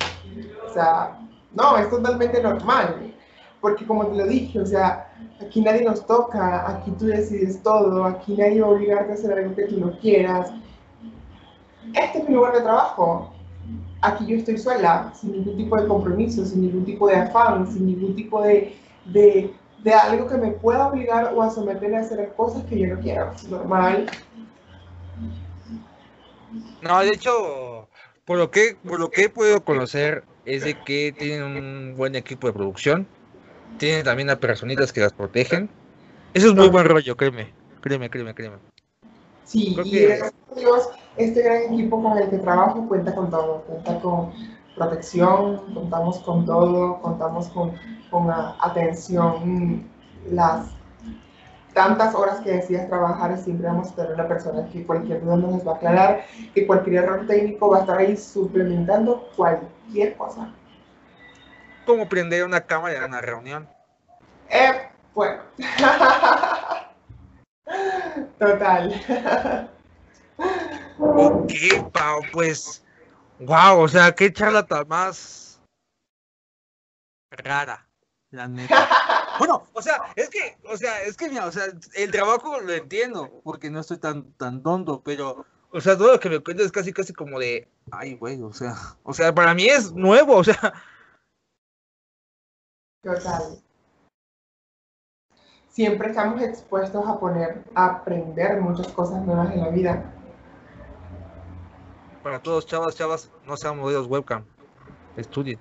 [0.69, 1.19] o sea,
[1.55, 3.12] no, es totalmente normal.
[3.63, 5.09] Porque como te lo dije, o sea,
[5.41, 9.33] aquí nadie nos toca, aquí tú decides todo, aquí nadie va a obligarte a hacer
[9.33, 10.53] algo que tú no quieras.
[11.95, 13.33] Este es mi lugar de trabajo.
[14.01, 17.87] Aquí yo estoy sola, sin ningún tipo de compromiso, sin ningún tipo de afán, sin
[17.87, 19.55] ningún tipo de, de,
[19.85, 23.01] de algo que me pueda obligar o a someter a hacer cosas que yo no
[23.01, 23.31] quiero.
[23.31, 24.07] Es normal.
[26.83, 27.87] No, de hecho,
[28.25, 32.17] por lo que, por lo que he podido conocer, es de que tienen un buen
[32.17, 33.07] equipo de producción
[33.79, 35.69] tiene también a personitas que las protegen.
[36.35, 37.53] Eso es muy buen rollo, créeme.
[37.81, 38.57] Créeme, créeme, créeme.
[39.45, 43.63] Sí, y gracias a Dios, este gran equipo con el que trabajo cuenta con todo.
[43.63, 44.33] Cuenta con
[44.77, 47.73] protección, contamos con todo, contamos con,
[48.11, 49.91] con atención.
[50.31, 50.71] Las
[51.75, 55.67] tantas horas que decidas trabajar, siempre vamos a tener una persona que cualquier duda nos
[55.67, 60.53] va a aclarar, que cualquier error técnico va a estar ahí suplementando cualquier cosa.
[61.85, 63.69] ¿Cómo prender una cámara en una reunión?
[64.49, 65.43] Eh, bueno.
[68.39, 69.69] Total.
[70.99, 71.53] ok,
[71.93, 72.85] Pau, pues.
[73.41, 75.61] Wow, o sea, qué charla tan más
[77.31, 77.89] rara,
[78.31, 78.89] la neta.
[79.39, 81.65] Bueno, o sea, es que, o sea, es que, mira, o sea,
[81.95, 86.21] el trabajo lo entiendo, porque no estoy tan, tan tonto, pero, o sea, todo lo
[86.21, 89.55] que me cuentas es casi, casi como de, ay, güey, o sea, o sea, para
[89.55, 90.75] mí es nuevo, o sea.
[93.03, 93.59] Total.
[95.69, 100.05] Siempre estamos expuestos a poner, a aprender muchas cosas nuevas en la vida.
[102.23, 104.45] Para todos, chavas, chavas, no sean modelos webcam,
[105.17, 105.59] estudien.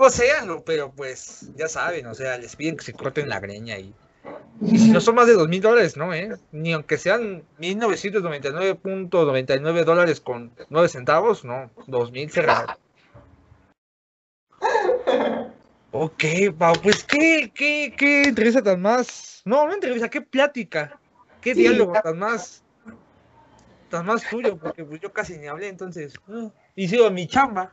[0.00, 3.78] O sea, pero pues ya saben, o sea, les piden que se corten la greña
[3.78, 3.92] y,
[4.60, 6.12] y si no son más de dos mil dólares, ¿no?
[6.12, 6.36] Eh?
[6.50, 12.76] Ni aunque sean 1999.99 dólares con 9 centavos, no, 2000 cerrado.
[15.92, 16.24] Ok,
[16.58, 19.42] Pau, pues qué, qué, qué entrevista tan más.
[19.44, 20.98] No, no entrevista, qué plática,
[21.40, 22.64] qué diálogo tan más.
[23.88, 26.14] tan más tuyo, porque pues yo casi ni hablé, entonces.
[26.26, 27.72] Uh, y sigo mi chamba.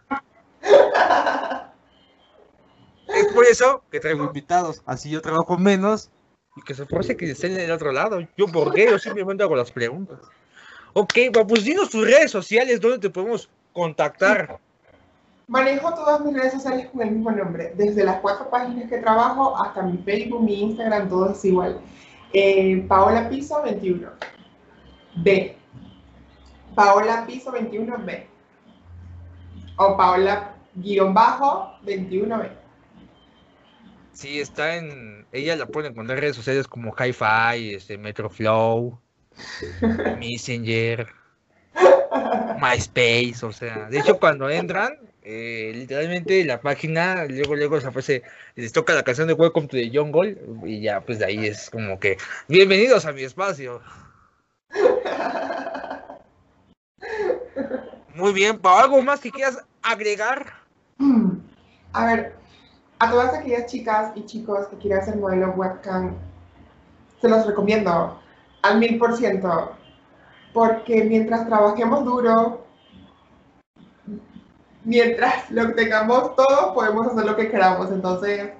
[3.07, 4.81] Es por eso que traigo invitados.
[4.85, 6.11] Así yo trabajo menos
[6.55, 8.25] y que se parece que estén en el otro lado.
[8.37, 8.87] Yo, ¿por qué?
[8.89, 10.19] Yo simplemente hago las preguntas.
[10.93, 11.13] Ok,
[11.47, 14.57] pues dinos tus redes sociales, ¿dónde te podemos contactar?
[15.47, 17.73] Manejo todas mis redes sociales con el mismo nombre.
[17.75, 21.79] Desde las cuatro páginas que trabajo hasta mi Facebook, mi Instagram, todo es igual.
[22.33, 24.09] Eh, Paola Piso 21.
[25.17, 25.55] B.
[26.73, 28.25] Paola Piso 21B.
[29.77, 32.49] O Paola-21B.
[34.13, 35.14] Sí, está en.
[35.31, 38.99] Ella la puede encontrar en redes sociales como Hi-Fi, este, Metroflow,
[40.19, 41.07] Messenger,
[42.61, 43.89] MySpace, o sea.
[43.89, 48.23] De hecho, cuando entran, eh, literalmente la página, luego, luego se aparece,
[48.55, 51.69] les toca la canción de Welcome to the Jungle, y ya, pues de ahí es
[51.69, 52.17] como que.
[52.47, 53.81] Bienvenidos a mi espacio.
[58.15, 60.53] Muy bien, ¿para algo más que quieras agregar?
[61.91, 62.33] A ver,
[62.99, 66.15] a todas aquellas chicas y chicos que quieran hacer modelo webcam,
[67.21, 68.19] se los recomiendo
[68.61, 69.75] al mil por ciento,
[70.53, 72.65] porque mientras trabajemos duro,
[74.83, 77.91] mientras lo tengamos todo, podemos hacer lo que queramos.
[77.91, 78.51] Entonces,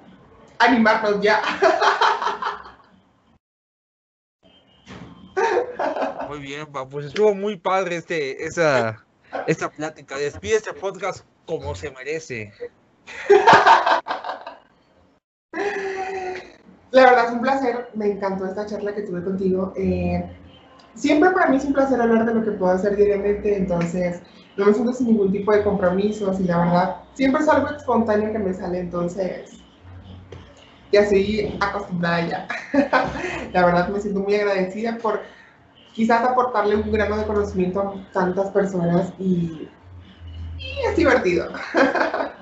[0.58, 1.40] animarnos ya.
[6.28, 9.04] Muy bien, pues estuvo muy padre este, esa,
[9.46, 10.18] esta plática.
[10.18, 12.52] Despide este podcast como se merece.
[16.96, 19.74] La verdad es un placer, me encantó esta charla que tuve contigo.
[19.76, 20.34] Eh,
[20.94, 24.22] siempre para mí es un placer hablar de lo que puedo hacer diariamente, entonces
[24.56, 28.32] no me siento sin ningún tipo de compromisos y la verdad siempre es algo espontáneo
[28.32, 29.58] que me sale, entonces
[30.90, 32.48] y así acostumbrada ya.
[33.52, 35.20] la verdad me siento muy agradecida por
[35.92, 39.68] quizás aportarle un grano de conocimiento a tantas personas y,
[40.56, 41.50] y es divertido.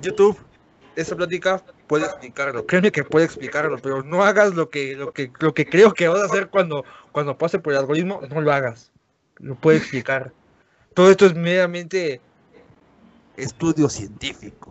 [0.00, 0.38] YouTube,
[0.96, 2.66] esa plática puede explicarlo.
[2.66, 6.08] Créeme que puede explicarlo, pero no hagas lo que, lo que, lo que creo que
[6.08, 8.90] vas a hacer cuando, cuando pase por el algoritmo, no lo hagas.
[9.38, 10.32] Lo puede explicar.
[10.94, 12.20] Todo esto es meramente
[13.36, 14.70] estudio científico.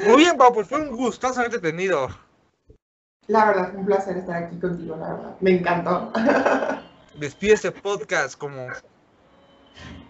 [0.06, 2.10] Muy bien, Pau, pues fue un gusto haberte tenido.
[3.28, 5.36] La verdad, fue un placer estar aquí contigo, la verdad.
[5.42, 6.12] Me encantó.
[7.16, 8.68] Despide este podcast como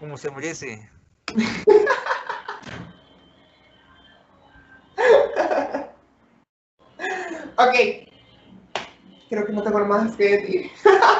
[0.00, 0.88] como se merece.
[7.56, 7.74] ok.
[9.28, 10.70] Creo que no tengo más que decir.